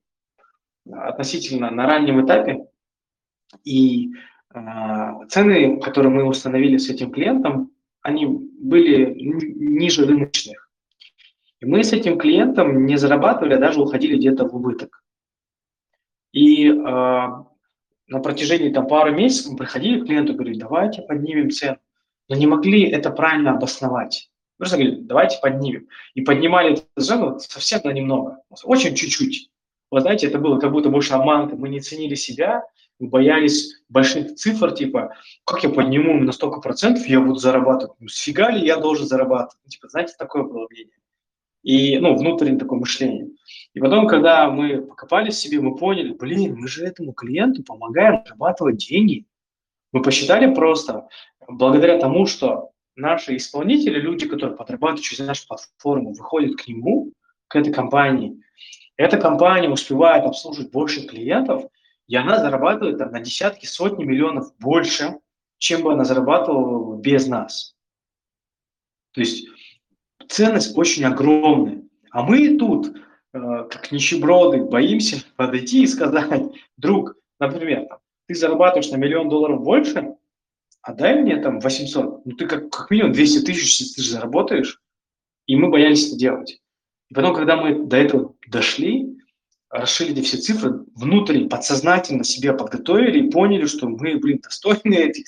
относительно 0.92 1.70
на 1.70 1.86
раннем 1.86 2.26
этапе, 2.26 2.66
и 3.64 4.10
э, 4.54 4.58
цены, 5.30 5.80
которые 5.80 6.12
мы 6.12 6.24
установили 6.24 6.76
с 6.76 6.90
этим 6.90 7.10
клиентом, 7.10 7.70
они 8.02 8.26
были 8.26 9.14
ниже 9.14 10.04
рыночных. 10.04 10.68
И 11.60 11.64
мы 11.64 11.84
с 11.84 11.94
этим 11.94 12.18
клиентом 12.18 12.84
не 12.84 12.98
зарабатывали, 12.98 13.54
а 13.54 13.58
даже 13.58 13.80
уходили 13.80 14.18
где-то 14.18 14.46
в 14.46 14.54
убыток. 14.54 15.02
И 16.32 16.68
э, 16.68 16.72
на 16.72 18.20
протяжении 18.22 18.72
там, 18.72 18.86
пары 18.86 19.12
месяцев 19.12 19.52
мы 19.52 19.58
приходили 19.58 20.00
к 20.00 20.06
клиенту 20.06 20.34
говорили, 20.34 20.58
давайте 20.58 21.02
поднимем 21.02 21.50
цену. 21.50 21.78
Но 22.28 22.36
не 22.36 22.46
могли 22.46 22.88
это 22.88 23.10
правильно 23.10 23.52
обосновать. 23.52 24.30
Просто 24.56 24.76
говорили, 24.76 25.00
давайте 25.00 25.38
поднимем. 25.40 25.88
И 26.14 26.22
поднимали 26.22 26.82
цену 26.98 27.38
совсем 27.40 27.80
на 27.84 27.90
немного, 27.90 28.38
очень 28.64 28.94
чуть-чуть. 28.94 29.50
Вы 29.90 30.00
знаете, 30.00 30.26
это 30.26 30.38
было 30.38 30.58
как 30.58 30.72
будто 30.72 30.88
больше 30.88 31.12
обманка. 31.12 31.54
Мы 31.54 31.68
не 31.68 31.80
ценили 31.80 32.14
себя, 32.14 32.64
мы 32.98 33.08
боялись 33.08 33.82
больших 33.88 34.36
цифр, 34.36 34.72
типа, 34.72 35.14
как 35.44 35.62
я 35.64 35.68
подниму 35.68 36.18
на 36.18 36.32
столько 36.32 36.60
процентов, 36.60 37.06
я 37.06 37.20
буду 37.20 37.38
зарабатывать. 37.38 37.96
Ну, 37.98 38.08
сфига 38.08 38.50
ли 38.50 38.64
я 38.64 38.78
должен 38.78 39.06
зарабатывать? 39.06 39.58
Ну, 39.64 39.70
типа, 39.70 39.88
знаете, 39.88 40.14
такое 40.18 40.44
было 40.44 40.66
мнение. 40.70 40.94
И, 41.62 41.98
ну, 41.98 42.16
внутреннее 42.16 42.58
такое 42.58 42.80
мышление. 42.80 43.30
И 43.74 43.80
потом, 43.80 44.06
когда 44.06 44.50
мы 44.50 44.82
покопались 44.82 45.36
в 45.36 45.38
себе, 45.38 45.60
мы 45.60 45.76
поняли, 45.76 46.12
блин, 46.12 46.56
мы 46.56 46.66
же 46.68 46.84
этому 46.84 47.12
клиенту 47.12 47.62
помогаем 47.62 48.22
зарабатывать 48.24 48.78
деньги. 48.78 49.26
Мы 49.92 50.02
посчитали 50.02 50.52
просто, 50.52 51.08
благодаря 51.46 51.98
тому, 51.98 52.26
что 52.26 52.70
наши 52.96 53.36
исполнители, 53.36 53.98
люди, 54.00 54.26
которые 54.26 54.56
подрабатывают 54.56 55.04
через 55.04 55.26
нашу 55.26 55.46
платформу, 55.46 56.12
выходят 56.12 56.56
к 56.56 56.66
нему, 56.66 57.12
к 57.48 57.56
этой 57.56 57.72
компании, 57.72 58.42
эта 58.96 59.18
компания 59.18 59.68
успевает 59.68 60.24
обслуживать 60.24 60.70
больше 60.70 61.06
клиентов, 61.06 61.64
и 62.08 62.16
она 62.16 62.38
зарабатывает 62.38 62.98
там, 62.98 63.12
на 63.12 63.20
десятки, 63.20 63.66
сотни 63.66 64.04
миллионов 64.04 64.54
больше, 64.58 65.18
чем 65.58 65.82
бы 65.82 65.92
она 65.92 66.04
зарабатывала 66.04 66.96
без 66.98 67.26
нас. 67.26 67.74
То 69.12 69.20
есть 69.20 69.46
ценность 70.32 70.76
очень 70.76 71.04
огромная. 71.04 71.82
А 72.10 72.22
мы 72.22 72.56
тут, 72.56 72.96
э, 73.32 73.38
как 73.70 73.92
нищеброды, 73.92 74.64
боимся 74.64 75.22
подойти 75.36 75.82
и 75.82 75.86
сказать, 75.86 76.42
друг, 76.76 77.14
например, 77.38 77.86
ты 78.26 78.34
зарабатываешь 78.34 78.90
на 78.90 78.96
миллион 78.96 79.28
долларов 79.28 79.62
больше, 79.62 80.14
а 80.80 80.94
дай 80.94 81.20
мне 81.20 81.36
там 81.36 81.60
800. 81.60 82.26
Ну 82.26 82.32
ты 82.32 82.46
как, 82.46 82.70
как 82.70 82.90
минимум 82.90 83.12
200 83.12 83.44
тысяч 83.44 83.94
ты 83.94 84.02
же 84.02 84.10
заработаешь. 84.10 84.80
И 85.46 85.56
мы 85.56 85.70
боялись 85.70 86.08
это 86.08 86.16
делать. 86.16 86.60
И 87.10 87.14
потом, 87.14 87.34
когда 87.34 87.56
мы 87.56 87.84
до 87.86 87.96
этого 87.96 88.34
дошли, 88.48 89.18
расширили 89.70 90.22
все 90.22 90.38
цифры, 90.38 90.84
внутренне, 90.94 91.48
подсознательно 91.48 92.24
себя 92.24 92.52
подготовили 92.52 93.26
и 93.26 93.30
поняли, 93.30 93.66
что 93.66 93.88
мы, 93.88 94.18
блин, 94.18 94.40
достойны 94.42 94.94
этих, 94.94 95.26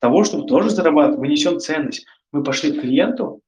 того, 0.00 0.24
чтобы 0.24 0.46
тоже 0.46 0.70
зарабатывать, 0.70 1.18
мы 1.18 1.28
несем 1.28 1.58
ценность. 1.58 2.06
Мы 2.30 2.42
пошли 2.42 2.72
к 2.72 2.80
клиенту, 2.80 3.42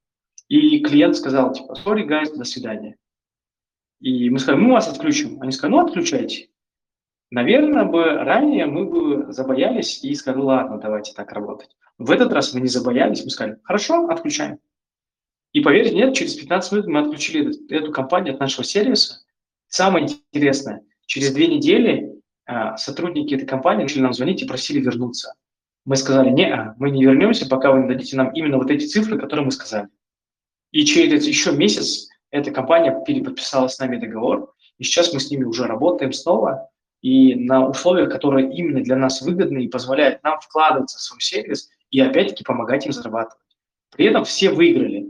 и 0.50 0.80
клиент 0.80 1.16
сказал, 1.16 1.52
типа, 1.52 1.76
sorry, 1.84 2.04
guys, 2.06 2.36
до 2.36 2.42
свидания. 2.42 2.96
И 4.00 4.28
мы 4.30 4.40
сказали, 4.40 4.60
мы 4.60 4.72
вас 4.72 4.88
отключим. 4.88 5.40
Они 5.40 5.52
сказали, 5.52 5.76
ну, 5.76 5.86
отключайте. 5.86 6.48
Наверное, 7.30 7.84
бы 7.84 8.02
ранее 8.02 8.66
мы 8.66 8.84
бы 8.84 9.32
забоялись 9.32 10.02
и 10.02 10.12
сказали, 10.16 10.42
ладно, 10.42 10.78
давайте 10.78 11.12
так 11.12 11.30
работать. 11.30 11.70
В 11.98 12.10
этот 12.10 12.32
раз 12.32 12.52
мы 12.52 12.60
не 12.60 12.66
забоялись, 12.66 13.22
мы 13.22 13.30
сказали, 13.30 13.58
хорошо, 13.62 14.08
отключаем. 14.08 14.58
И 15.52 15.60
поверьте, 15.60 15.94
нет, 15.94 16.14
через 16.14 16.34
15 16.34 16.72
минут 16.72 16.86
мы 16.88 17.00
отключили 17.00 17.72
эту 17.72 17.92
компанию 17.92 18.34
от 18.34 18.40
нашего 18.40 18.64
сервиса. 18.64 19.20
Самое 19.68 20.06
интересное, 20.32 20.82
через 21.06 21.32
две 21.32 21.46
недели 21.46 22.20
а, 22.44 22.76
сотрудники 22.76 23.34
этой 23.34 23.46
компании 23.46 23.82
начали 23.82 24.00
нам 24.00 24.14
звонить 24.14 24.42
и 24.42 24.46
просили 24.46 24.80
вернуться. 24.80 25.34
Мы 25.84 25.94
сказали, 25.94 26.30
не, 26.30 26.74
мы 26.76 26.90
не 26.90 27.04
вернемся, 27.04 27.48
пока 27.48 27.70
вы 27.70 27.82
не 27.82 27.88
дадите 27.88 28.16
нам 28.16 28.32
именно 28.32 28.56
вот 28.56 28.68
эти 28.68 28.86
цифры, 28.86 29.16
которые 29.16 29.44
мы 29.44 29.52
сказали. 29.52 29.88
И 30.72 30.84
через 30.84 31.26
еще 31.26 31.52
месяц 31.52 32.08
эта 32.30 32.50
компания 32.50 33.02
переподписала 33.06 33.68
с 33.68 33.78
нами 33.78 33.96
договор, 33.96 34.52
и 34.78 34.84
сейчас 34.84 35.12
мы 35.12 35.20
с 35.20 35.30
ними 35.30 35.44
уже 35.44 35.66
работаем 35.66 36.12
снова, 36.12 36.70
и 37.02 37.34
на 37.34 37.66
условиях, 37.66 38.10
которые 38.10 38.52
именно 38.52 38.82
для 38.82 38.96
нас 38.96 39.22
выгодны 39.22 39.64
и 39.64 39.68
позволяют 39.68 40.22
нам 40.22 40.38
вкладываться 40.40 40.98
в 40.98 41.02
свой 41.02 41.20
сервис 41.20 41.70
и 41.90 42.00
опять-таки 42.00 42.44
помогать 42.44 42.86
им 42.86 42.92
зарабатывать. 42.92 43.38
При 43.90 44.06
этом 44.06 44.24
все 44.24 44.50
выиграли. 44.50 45.08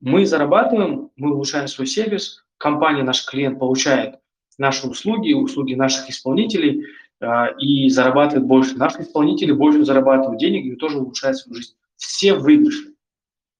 Мы 0.00 0.24
зарабатываем, 0.24 1.10
мы 1.16 1.32
улучшаем 1.32 1.68
свой 1.68 1.86
сервис, 1.86 2.44
компания, 2.58 3.02
наш 3.02 3.26
клиент 3.26 3.58
получает 3.58 4.16
наши 4.58 4.86
услуги, 4.86 5.32
услуги 5.32 5.74
наших 5.74 6.08
исполнителей 6.08 6.84
э, 7.20 7.26
и 7.58 7.88
зарабатывает 7.88 8.46
больше. 8.46 8.76
Наши 8.76 9.02
исполнители 9.02 9.52
больше 9.52 9.84
зарабатывают 9.84 10.40
денег 10.40 10.64
и 10.64 10.76
тоже 10.76 10.98
улучшают 10.98 11.38
свою 11.38 11.56
жизнь. 11.56 11.74
Все 11.96 12.34
выигрыши. 12.34 12.91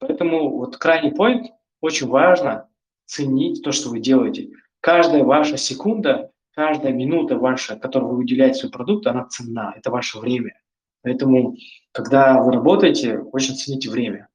Поэтому 0.06 0.58
вот 0.58 0.76
крайний 0.76 1.12
point 1.12 1.46
очень 1.80 2.08
важно 2.08 2.68
ценить 3.06 3.62
то, 3.62 3.72
что 3.72 3.90
вы 3.90 4.00
делаете. 4.00 4.50
Каждая 4.80 5.22
ваша 5.22 5.56
секунда, 5.56 6.30
каждая 6.54 6.92
минута 6.92 7.36
ваша, 7.36 7.76
которую 7.76 8.12
вы 8.12 8.18
уделяете 8.18 8.60
своему 8.60 8.72
продукту, 8.72 9.10
она 9.10 9.26
ценна. 9.26 9.74
Это 9.76 9.90
ваше 9.90 10.18
время. 10.18 10.60
Поэтому, 11.02 11.56
когда 11.92 12.40
вы 12.40 12.52
работаете, 12.52 13.18
очень 13.18 13.54
цените 13.54 13.90
время. 13.90 14.28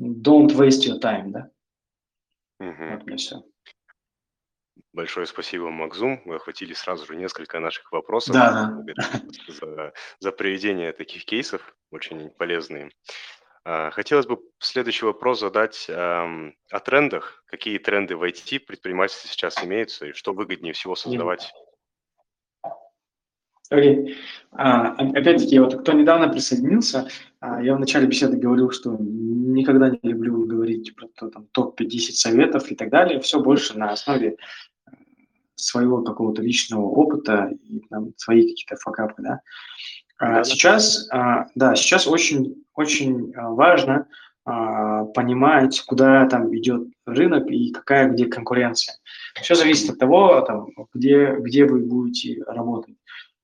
Don't 0.00 0.48
waste 0.56 0.86
your 0.86 1.00
time, 1.00 1.30
да? 1.30 1.50
Угу. 2.60 2.90
Вот 2.92 3.06
мне 3.06 3.16
все. 3.16 3.42
Большое 4.92 5.26
спасибо, 5.26 5.70
Макзум. 5.70 6.22
Вы 6.24 6.36
охватили 6.36 6.72
сразу 6.72 7.04
же 7.04 7.16
несколько 7.16 7.58
наших 7.58 7.90
вопросов. 7.90 8.34
Да. 8.34 8.80
За, 9.48 9.92
за 10.20 10.32
проведение 10.32 10.92
таких 10.92 11.24
кейсов, 11.24 11.76
очень 11.90 12.30
полезные. 12.30 12.90
А, 13.64 13.90
хотелось 13.90 14.26
бы 14.26 14.38
следующий 14.58 15.06
вопрос 15.06 15.40
задать 15.40 15.86
эм, 15.88 16.54
о 16.70 16.80
трендах. 16.80 17.42
Какие 17.46 17.78
тренды 17.78 18.14
в 18.16 18.22
IT 18.22 18.60
предпринимательстве 18.60 19.30
сейчас 19.30 19.62
имеются 19.64 20.06
и 20.06 20.12
что 20.12 20.34
выгоднее 20.34 20.74
всего 20.74 20.94
создавать? 20.94 21.52
Окей. 23.70 24.18
А, 24.52 24.90
опять-таки, 24.90 25.58
вот 25.58 25.80
кто 25.80 25.92
недавно 25.92 26.28
присоединился, 26.28 27.08
а, 27.40 27.62
я 27.62 27.74
в 27.74 27.80
начале 27.80 28.06
беседы 28.06 28.36
говорил, 28.36 28.70
что 28.70 28.96
никогда 29.00 29.88
не 29.88 29.98
люблю 30.02 30.44
говорить 30.44 30.94
про 30.94 31.08
то, 31.08 31.30
там, 31.30 31.46
топ-50 31.52 32.12
советов 32.12 32.70
и 32.70 32.74
так 32.74 32.90
далее. 32.90 33.20
Все 33.20 33.40
больше 33.40 33.78
на 33.78 33.90
основе 33.90 34.36
э, 34.86 34.90
своего 35.54 36.02
какого-то 36.02 36.42
личного 36.42 36.82
опыта 36.82 37.50
и 37.64 37.80
там, 37.88 38.12
свои 38.18 38.42
какие-то 38.42 38.76
факапы, 38.76 39.22
да. 39.22 39.40
А, 40.18 40.44
сейчас, 40.44 41.08
а, 41.10 41.46
да, 41.54 41.74
сейчас 41.74 42.06
очень, 42.06 42.64
очень 42.74 43.32
а, 43.34 43.50
важно 43.50 44.06
понимать, 44.46 45.80
куда 45.86 46.28
там 46.28 46.54
идет 46.54 46.88
рынок 47.06 47.50
и 47.50 47.72
какая 47.72 48.10
где 48.10 48.26
конкуренция. 48.26 48.98
Все 49.40 49.54
зависит 49.54 49.88
от 49.88 49.98
того, 49.98 50.42
там, 50.42 50.68
где, 50.92 51.34
где 51.38 51.64
вы 51.64 51.80
будете 51.80 52.44
работать. 52.46 52.94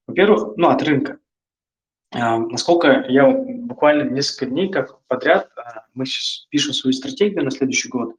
Во-первых, 0.06 0.58
ну, 0.58 0.68
от 0.68 0.82
рынка. 0.82 1.16
Насколько 2.12 3.06
я 3.08 3.24
вот 3.24 3.46
буквально 3.46 4.10
несколько 4.10 4.44
дней 4.44 4.68
как 4.68 5.00
подряд, 5.06 5.48
мы 5.94 6.04
сейчас 6.04 6.46
пишем 6.50 6.74
свою 6.74 6.92
стратегию 6.92 7.44
на 7.44 7.50
следующий 7.50 7.88
год, 7.88 8.14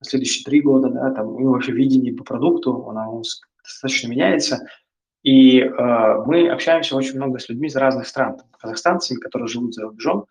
на 0.00 0.04
следующие 0.04 0.44
три 0.44 0.60
года, 0.60 0.90
да, 0.90 1.12
там, 1.12 1.40
и 1.40 1.44
вообще 1.44 1.72
видение 1.72 2.12
по 2.12 2.22
продукту, 2.22 2.92
нас 2.92 3.40
достаточно 3.64 4.08
меняется. 4.08 4.68
И 5.26 5.58
э, 5.58 6.22
мы 6.24 6.48
общаемся 6.48 6.94
очень 6.94 7.16
много 7.16 7.40
с 7.40 7.48
людьми 7.48 7.66
из 7.66 7.74
разных 7.74 8.06
стран, 8.06 8.36
там, 8.36 8.46
казахстанцами, 8.60 9.18
которые 9.18 9.48
живут 9.48 9.74
за 9.74 9.82
рубежом, 9.82 10.26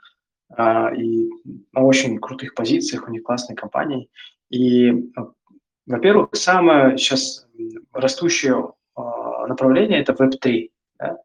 э, 0.57 0.95
и 0.95 1.29
на 1.73 1.81
очень 1.81 2.17
крутых 2.17 2.55
позициях, 2.55 3.05
у 3.05 3.11
них 3.11 3.23
классные 3.23 3.57
компании. 3.57 4.09
И, 4.49 4.91
э, 4.91 4.93
во-первых, 5.85 6.29
самое 6.31 6.97
сейчас 6.97 7.45
растущее 7.91 8.71
э, 8.97 9.01
направление– 9.49 9.99
это 10.01 10.13
Web3. 10.13 10.69
Да? 10.97 11.17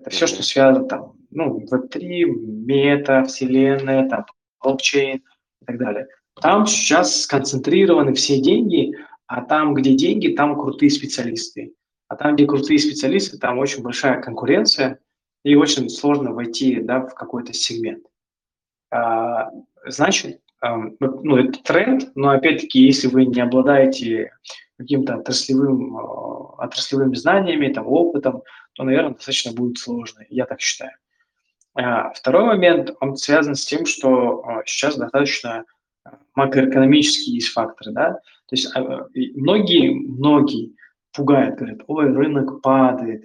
Это 0.00 0.10
все, 0.10 0.26
что 0.26 0.42
связано 0.42 0.88
там, 0.88 1.12
ну, 1.30 1.64
Web3, 1.64 2.24
мета, 2.24 3.22
вселенная, 3.22 4.08
там, 4.08 4.26
блокчейн 4.60 5.18
и 5.18 5.64
так 5.64 5.78
далее. 5.78 6.08
Там 6.42 6.66
сейчас 6.66 7.22
сконцентрированы 7.22 8.14
все 8.14 8.40
деньги, 8.40 8.96
а 9.28 9.42
там, 9.42 9.74
где 9.74 9.94
деньги, 9.94 10.34
там 10.34 10.58
крутые 10.60 10.90
специалисты. 10.90 11.72
А 12.08 12.16
там, 12.16 12.34
где 12.34 12.46
крутые 12.46 12.78
специалисты, 12.78 13.38
там 13.38 13.58
очень 13.58 13.82
большая 13.82 14.20
конкуренция, 14.20 15.00
и 15.42 15.54
очень 15.54 15.88
сложно 15.88 16.32
войти 16.32 16.80
да, 16.80 17.00
в 17.00 17.14
какой-то 17.14 17.52
сегмент. 17.52 18.04
А, 18.90 19.50
значит, 19.84 20.40
ну, 20.60 21.36
это 21.36 21.62
тренд, 21.62 22.10
но 22.14 22.30
опять-таки, 22.30 22.80
если 22.80 23.08
вы 23.08 23.26
не 23.26 23.40
обладаете 23.40 24.32
каким-то 24.78 25.16
отраслевым, 25.16 25.96
а, 25.96 26.64
отраслевыми 26.64 27.14
знаниями, 27.14 27.72
там, 27.72 27.86
опытом, 27.86 28.42
то, 28.74 28.84
наверное, 28.84 29.14
достаточно 29.14 29.52
будет 29.52 29.78
сложно, 29.78 30.24
я 30.28 30.46
так 30.46 30.60
считаю. 30.60 30.92
А, 31.74 32.10
второй 32.12 32.44
момент, 32.44 32.90
он 33.00 33.16
связан 33.16 33.54
с 33.54 33.64
тем, 33.64 33.86
что 33.86 34.42
а, 34.44 34.62
сейчас 34.66 34.96
достаточно 34.96 35.64
макроэкономические 36.34 37.36
есть 37.36 37.48
факторы, 37.48 37.92
да, 37.92 38.12
то 38.12 38.52
есть 38.52 38.72
многие, 39.34 39.92
многие 39.92 40.72
пугают, 41.16 41.56
говорят, 41.56 41.80
ой, 41.86 42.12
рынок 42.12 42.60
падает, 42.62 43.24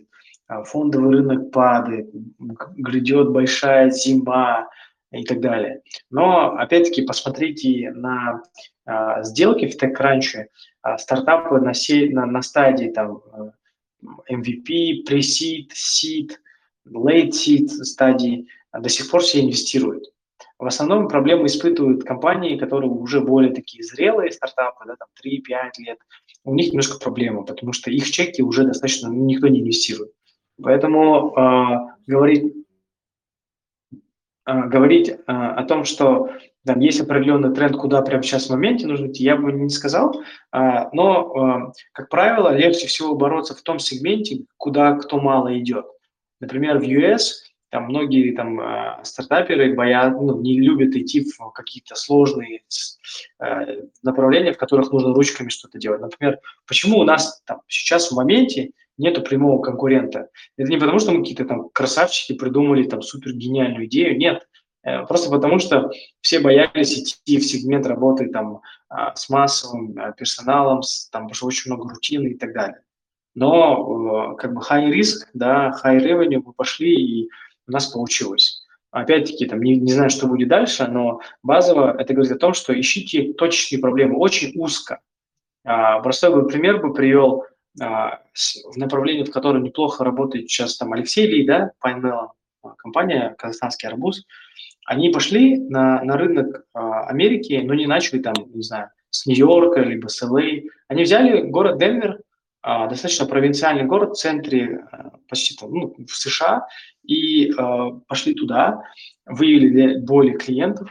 фондовый 0.65 1.17
рынок 1.17 1.51
падает, 1.51 2.09
грядет 2.39 3.31
большая 3.31 3.89
зима, 3.89 4.69
и 5.11 5.25
так 5.25 5.41
далее. 5.41 5.81
Но, 6.09 6.55
опять-таки, 6.55 7.03
посмотрите 7.03 7.91
на 7.91 8.43
а, 8.85 9.23
сделки 9.23 9.67
в 9.67 9.81
TechCrunch, 9.81 10.45
а, 10.81 10.97
стартапы 10.97 11.59
на, 11.59 11.73
се, 11.73 12.09
на, 12.09 12.25
на 12.25 12.41
стадии 12.41 12.87
там, 12.87 13.21
MVP, 14.31 15.03
pre-seed, 15.07 15.69
seed, 15.73 16.31
late 16.87 17.29
seed 17.29 17.67
стадии 17.67 18.47
до 18.73 18.89
сих 18.89 19.11
пор 19.11 19.21
все 19.21 19.41
инвестируют. 19.41 20.05
В 20.57 20.65
основном 20.65 21.07
проблемы 21.07 21.47
испытывают 21.47 22.03
компании, 22.03 22.57
которые 22.57 22.89
уже 22.89 23.19
более 23.19 23.53
такие 23.53 23.83
зрелые 23.83 24.31
стартапы, 24.31 24.85
да, 24.85 24.95
там 24.95 25.07
3-5 25.23 25.71
лет. 25.79 25.99
У 26.43 26.53
них 26.55 26.69
немножко 26.69 26.97
проблема, 26.99 27.43
потому 27.43 27.73
что 27.73 27.91
их 27.91 28.09
чеки 28.09 28.41
уже 28.41 28.63
достаточно, 28.63 29.09
ну, 29.09 29.25
никто 29.25 29.47
не 29.47 29.61
инвестирует. 29.61 30.11
Поэтому 30.61 31.33
э, 31.35 32.07
говорить 32.07 32.53
а, 34.43 34.67
говорить 34.67 35.13
а, 35.27 35.53
о 35.53 35.63
том, 35.63 35.85
что 35.85 36.31
там 36.65 36.79
есть 36.79 36.99
определенный 36.99 37.53
тренд, 37.53 37.75
куда 37.77 38.01
прямо 38.01 38.23
сейчас 38.23 38.47
в 38.47 38.49
моменте 38.51 38.87
нужно 38.87 39.07
идти, 39.07 39.23
я 39.23 39.35
бы 39.35 39.51
не 39.51 39.69
сказал. 39.69 40.21
А, 40.51 40.89
но, 40.93 41.73
как 41.93 42.09
правило, 42.09 42.55
легче 42.55 42.87
всего 42.87 43.15
бороться 43.15 43.55
в 43.55 43.61
том 43.61 43.79
сегменте, 43.79 44.45
куда 44.57 44.95
кто 44.95 45.19
мало 45.19 45.57
идет. 45.59 45.85
Например, 46.39 46.79
в 46.79 46.83
US 46.83 47.50
там 47.71 47.85
многие 47.85 48.35
там 48.35 49.03
стартаперы 49.03 49.73
боят, 49.73 50.13
ну, 50.13 50.39
не 50.41 50.59
любят 50.59 50.93
идти 50.95 51.23
в 51.23 51.51
какие-то 51.51 51.95
сложные 51.95 52.61
направления, 54.03 54.53
в 54.53 54.57
которых 54.57 54.91
нужно 54.91 55.13
ручками 55.13 55.49
что-то 55.49 55.79
делать. 55.79 56.01
Например, 56.01 56.39
почему 56.67 56.99
у 56.99 57.03
нас 57.03 57.41
там 57.45 57.61
сейчас 57.67 58.11
в 58.11 58.15
моменте 58.15 58.71
нету 59.01 59.21
прямого 59.21 59.61
конкурента. 59.61 60.29
Это 60.57 60.69
не 60.69 60.77
потому, 60.77 60.99
что 60.99 61.11
мы 61.11 61.19
какие-то 61.19 61.45
там 61.45 61.69
красавчики 61.69 62.33
придумали 62.33 62.83
там 62.83 63.01
супер 63.01 63.33
гениальную 63.33 63.87
идею, 63.87 64.17
нет. 64.17 64.47
Э, 64.83 65.05
просто 65.05 65.29
потому, 65.29 65.59
что 65.59 65.91
все 66.21 66.39
боялись 66.39 66.97
идти 66.97 67.37
в 67.37 67.43
сегмент 67.43 67.85
работы 67.85 68.29
там 68.29 68.61
а, 68.89 69.15
с 69.15 69.29
массовым 69.29 69.95
персоналом, 70.17 70.83
с, 70.83 71.09
там 71.09 71.23
потому 71.23 71.35
что 71.35 71.47
очень 71.47 71.71
много 71.71 71.89
рутины 71.89 72.29
и 72.29 72.37
так 72.37 72.53
далее. 72.53 72.81
Но 73.33 74.33
э, 74.33 74.37
как 74.37 74.53
бы 74.53 74.61
high 74.61 74.91
risk, 74.91 75.27
да, 75.33 75.71
high 75.83 75.99
revenue 75.99 76.41
мы 76.45 76.53
пошли, 76.53 76.93
и 76.93 77.29
у 77.71 77.73
нас 77.73 77.87
получилось. 77.87 78.65
Опять-таки, 78.91 79.45
там, 79.45 79.61
не, 79.61 79.77
не 79.77 79.93
знаю, 79.93 80.09
что 80.09 80.27
будет 80.27 80.49
дальше, 80.49 80.85
но 80.87 81.21
базово 81.43 81.95
это 81.97 82.13
говорит 82.13 82.33
о 82.33 82.39
том, 82.39 82.53
что 82.53 82.77
ищите 82.77 83.33
точечные 83.33 83.79
проблемы 83.79 84.17
очень 84.17 84.51
узко. 84.55 84.99
А, 85.63 85.99
простой 86.01 86.33
бы 86.33 86.47
пример 86.47 86.79
бы 86.79 86.93
привел– 86.93 87.45
а, 87.79 88.19
в 88.33 88.77
направлении, 88.77 89.23
в 89.23 89.31
котором 89.31 89.63
неплохо 89.63 90.03
работает 90.03 90.49
сейчас 90.49 90.77
там 90.77 90.93
Алексей 90.93 91.27
Ли, 91.27 91.45
да, 91.45 91.71
Pine 91.83 92.27
компания 92.77 93.35
«Казахстанский 93.37 93.87
арбуз», 93.87 94.25
они 94.85 95.09
пошли 95.09 95.57
на, 95.57 96.03
на 96.03 96.17
рынок 96.17 96.65
а, 96.73 97.05
Америки, 97.05 97.61
но 97.63 97.73
не 97.73 97.87
начали 97.87 98.19
там, 98.19 98.33
не 98.53 98.63
знаю, 98.63 98.89
с 99.09 99.25
Нью-Йорка, 99.25 99.81
либо 99.81 100.07
с 100.07 100.21
ЛА. 100.21 100.41
Они 100.87 101.03
взяли 101.03 101.41
город 101.41 101.77
Денвер, 101.77 102.19
а, 102.61 102.87
достаточно 102.87 103.25
провинциальный 103.25 103.85
город 103.85 104.11
в 104.11 104.19
центре, 104.19 104.85
а, 104.91 105.11
почти 105.29 105.55
там, 105.55 105.71
ну, 105.71 105.95
в 106.07 106.15
США, 106.15 106.67
и 107.03 107.51
а, 107.51 107.91
пошли 108.07 108.33
туда, 108.33 108.83
выявили 109.25 109.99
более 109.99 110.37
клиентов, 110.37 110.89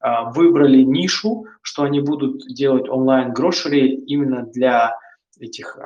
а, 0.00 0.30
выбрали 0.30 0.82
нишу, 0.82 1.46
что 1.62 1.82
они 1.84 2.00
будут 2.00 2.46
делать 2.48 2.88
онлайн-грошери 2.88 3.94
именно 4.06 4.42
для 4.46 4.96
этих, 5.38 5.76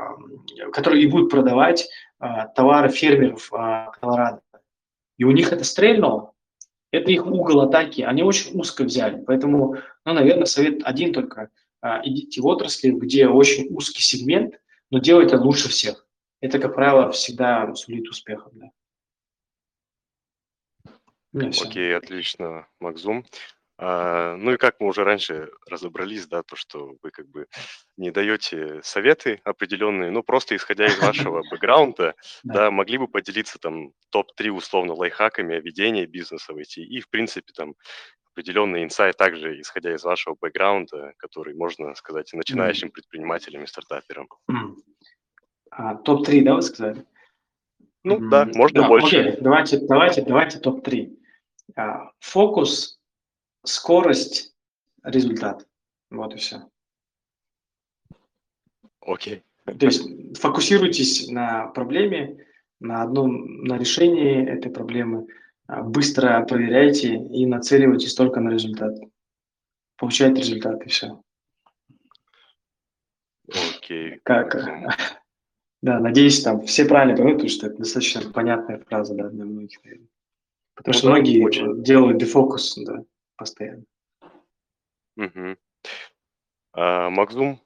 которые 0.72 1.04
и 1.04 1.06
будут 1.06 1.30
продавать 1.30 1.88
а, 2.18 2.46
товары 2.48 2.88
фермеров 2.88 3.52
а, 3.52 3.90
Колорадо. 4.00 4.40
И 5.18 5.24
у 5.24 5.30
них 5.32 5.52
это 5.52 5.64
стрельнуло. 5.64 6.32
Это 6.90 7.10
их 7.10 7.26
угол 7.26 7.60
атаки. 7.60 8.02
Они 8.02 8.22
очень 8.22 8.58
узко 8.58 8.84
взяли. 8.84 9.22
Поэтому, 9.26 9.76
ну, 10.04 10.12
наверное, 10.12 10.46
совет 10.46 10.80
один 10.84 11.12
только. 11.12 11.50
А, 11.82 12.00
идите 12.04 12.40
в 12.40 12.46
отрасли, 12.46 12.90
где 12.90 13.28
очень 13.28 13.66
узкий 13.74 14.02
сегмент, 14.02 14.60
но 14.90 14.98
делайте 14.98 15.36
лучше 15.36 15.68
всех. 15.68 16.06
Это, 16.40 16.58
как 16.58 16.74
правило, 16.74 17.10
всегда 17.10 17.74
сулит 17.74 18.08
успехом. 18.08 18.52
Да. 18.54 18.70
Окей, 21.36 21.96
отлично, 21.96 22.66
Макзум. 22.80 23.24
А, 23.78 24.36
ну 24.36 24.52
и 24.52 24.56
как 24.56 24.80
мы 24.80 24.88
уже 24.88 25.04
раньше 25.04 25.50
разобрались, 25.68 26.26
да, 26.26 26.42
то, 26.42 26.56
что 26.56 26.96
вы 27.02 27.10
как 27.10 27.28
бы 27.28 27.46
не 27.98 28.10
даете 28.10 28.80
советы 28.82 29.40
определенные, 29.44 30.10
ну 30.10 30.22
просто 30.22 30.56
исходя 30.56 30.86
из 30.86 30.98
вашего 30.98 31.42
бэкграунда, 31.50 32.14
да, 32.42 32.70
могли 32.70 32.96
бы 32.96 33.06
поделиться 33.06 33.58
там 33.58 33.92
топ-3 34.10 34.48
условно 34.50 34.94
лайфхаками 34.94 35.56
о 35.56 35.60
ведении 35.60 36.06
бизнеса 36.06 36.54
в 36.54 36.56
IT 36.56 36.76
и, 36.76 37.00
в 37.00 37.10
принципе, 37.10 37.52
там 37.54 37.74
определенный 38.32 38.82
инсайт 38.82 39.16
также, 39.18 39.60
исходя 39.60 39.94
из 39.94 40.04
вашего 40.04 40.36
бэкграунда, 40.40 41.12
который 41.18 41.54
можно 41.54 41.94
сказать 41.94 42.32
начинающим 42.32 42.90
предпринимателям 42.90 43.64
и 43.64 43.66
стартаперам. 43.66 44.28
А, 45.70 45.96
топ-3, 45.96 46.42
да, 46.42 46.54
вы 46.54 46.62
сказали? 46.62 47.04
Ну 48.04 48.20
да, 48.30 48.48
можно 48.54 48.82
да, 48.82 48.88
больше. 48.88 49.20
Окей, 49.20 49.40
давайте, 49.40 49.78
давайте, 49.78 50.22
давайте 50.22 50.58
топ-3. 50.60 51.16
А, 51.74 52.10
фокус 52.20 52.98
скорость, 53.64 54.54
результат. 55.02 55.66
Вот 56.10 56.34
и 56.34 56.38
все. 56.38 56.68
Окей. 59.00 59.42
То 59.64 59.86
есть 59.86 60.38
фокусируйтесь 60.38 61.28
на 61.28 61.66
проблеме, 61.68 62.46
на 62.80 63.02
одном, 63.02 63.64
на 63.64 63.78
решении 63.78 64.46
этой 64.46 64.70
проблемы, 64.70 65.26
а, 65.66 65.82
быстро 65.82 66.44
проверяйте 66.46 67.14
и 67.16 67.46
нацеливайтесь 67.46 68.14
только 68.14 68.40
на 68.40 68.50
результат. 68.50 68.96
Получайте 69.96 70.42
результат 70.42 70.84
и 70.84 70.88
все. 70.88 71.22
Окей. 73.48 74.20
Как, 74.22 74.54
Да, 75.82 76.00
надеюсь, 76.00 76.42
там 76.42 76.62
все 76.62 76.84
правильно 76.84 77.14
поймут, 77.14 77.34
потому 77.34 77.48
что 77.48 77.66
это 77.68 77.78
достаточно 77.78 78.32
понятная 78.32 78.78
фраза, 78.78 79.14
да, 79.14 79.28
для 79.28 79.44
многих, 79.44 79.84
наверное. 79.84 80.08
Потому 80.76 80.92
Ну 80.92 80.98
что 80.98 81.06
да, 81.08 81.12
многие 81.14 81.42
очень. 81.44 81.82
делают 81.82 82.18
дефокус, 82.18 82.76
да, 82.76 83.02
постоянно. 83.36 83.84
Мгм. 85.16 85.56
А, 86.74 87.08
Максум, 87.10 87.60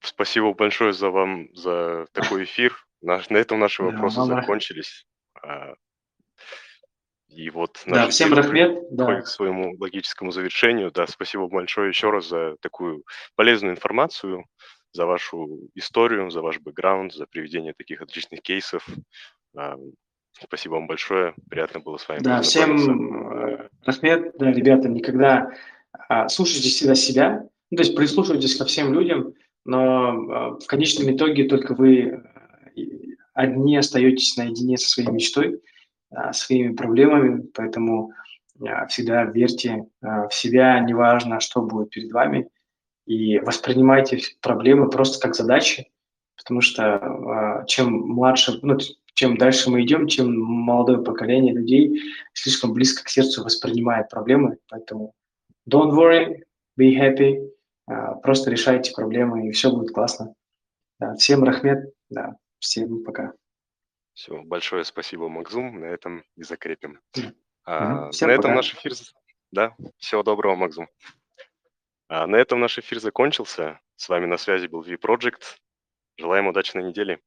спасибо 0.00 0.54
большое 0.54 0.92
за 0.94 1.10
вам 1.10 1.54
за 1.54 2.06
такой 2.12 2.44
эфир. 2.44 2.74
Наш, 3.02 3.28
на 3.28 3.36
этом 3.36 3.60
наши 3.60 3.82
Да, 3.82 3.90
вопросы 3.90 4.20
рах- 4.20 4.26
закончились. 4.42 5.06
А, 5.42 5.74
И 7.28 7.50
вот 7.50 7.82
Да, 7.84 8.04
наш 8.04 8.14
всем 8.14 8.28
эфир 8.28 8.38
рахмет, 8.38 8.78
да. 8.92 9.04
подходит 9.04 9.24
к 9.24 9.28
своему 9.28 9.76
логическому 9.78 10.30
завершению. 10.30 10.90
Да, 10.90 11.06
спасибо 11.06 11.48
большое 11.48 11.88
еще 11.88 12.08
раз 12.10 12.26
за 12.28 12.56
такую 12.60 13.04
полезную 13.34 13.74
информацию, 13.74 14.46
за 14.92 15.04
вашу 15.04 15.68
историю, 15.74 16.30
за 16.30 16.40
ваш 16.40 16.58
бэкграунд, 16.60 17.12
за 17.12 17.26
приведение 17.26 17.74
таких 17.74 18.00
отличных 18.00 18.40
кейсов. 18.40 18.86
Спасибо 20.42 20.74
вам 20.74 20.86
большое. 20.86 21.34
Приятно 21.48 21.80
было 21.80 21.96
с 21.96 22.08
вами 22.08 22.20
Да, 22.20 22.42
всем 22.42 23.32
э, 23.32 23.68
рахмет, 23.84 24.36
да, 24.38 24.52
ребята, 24.52 24.88
никогда 24.88 25.50
а, 26.08 26.28
слушайте 26.28 26.68
всегда 26.68 26.94
себя, 26.94 27.48
ну, 27.70 27.76
то 27.76 27.82
есть 27.82 27.96
прислушивайтесь 27.96 28.56
ко 28.56 28.64
всем 28.64 28.92
людям, 28.92 29.34
но 29.64 30.08
а, 30.08 30.50
в 30.58 30.66
конечном 30.66 31.14
итоге 31.14 31.48
только 31.48 31.74
вы 31.74 32.02
э, 32.02 32.80
одни 33.32 33.76
остаетесь 33.76 34.36
наедине 34.36 34.76
со 34.76 34.88
своей 34.88 35.08
мечтой, 35.10 35.60
а, 36.10 36.32
своими 36.32 36.74
проблемами, 36.74 37.46
поэтому 37.54 38.12
а, 38.60 38.86
всегда 38.86 39.24
верьте 39.24 39.86
а, 40.02 40.28
в 40.28 40.34
себя, 40.34 40.78
неважно, 40.80 41.40
что 41.40 41.62
будет 41.62 41.90
перед 41.90 42.12
вами, 42.12 42.48
и 43.06 43.38
воспринимайте 43.38 44.20
проблемы 44.40 44.90
просто 44.90 45.20
как 45.20 45.34
задачи, 45.34 45.90
потому 46.36 46.60
что 46.60 46.96
а, 46.96 47.64
чем 47.66 47.92
младше, 47.92 48.58
ну, 48.62 48.78
чем 49.14 49.36
дальше 49.38 49.70
мы 49.70 49.82
идем, 49.82 50.06
чем 50.06 50.38
молодое 50.38 51.02
поколение 51.02 51.54
людей 51.54 52.00
слишком 52.34 52.72
близко 52.72 53.04
к 53.04 53.08
сердцу 53.08 53.42
воспринимает 53.42 54.08
проблемы, 54.08 54.58
поэтому 54.68 55.14
don't 55.68 55.92
worry, 55.92 56.42
be 56.78 56.94
happy, 56.94 57.50
а, 57.86 58.14
просто 58.16 58.50
решайте 58.50 58.92
проблемы, 58.92 59.48
и 59.48 59.52
все 59.52 59.70
будет 59.70 59.92
классно. 59.92 60.34
Да, 60.98 61.14
всем 61.16 61.44
рахмет, 61.44 61.92
да, 62.08 62.36
всем 62.58 63.04
пока. 63.04 63.32
Все, 64.16 64.42
большое 64.42 64.84
спасибо, 64.84 65.28
Макзум. 65.28 65.80
На 65.80 65.84
этом 65.84 66.24
и 66.36 66.42
закрепим. 66.42 67.00
Мгм. 67.14 67.34
А, 67.66 68.10
Всем 68.10 68.28
на 68.28 68.32
этом 68.32 68.44
пока. 68.44 68.54
наш 68.54 68.74
эфир... 68.74 68.92
Да, 69.52 69.74
всего 69.98 70.22
доброго, 70.22 70.56
Макзум. 70.56 70.88
А, 72.08 72.26
на 72.26 72.36
этом 72.36 72.60
наш 72.60 72.78
эфир 72.78 72.98
закончился. 72.98 73.78
С 73.96 74.08
вами 74.08 74.24
на 74.24 74.38
связи 74.38 74.68
был 74.68 74.82
V-Project. 74.82 75.42
Желаем 76.18 76.46
удачной 76.46 76.82
недели. 76.82 77.20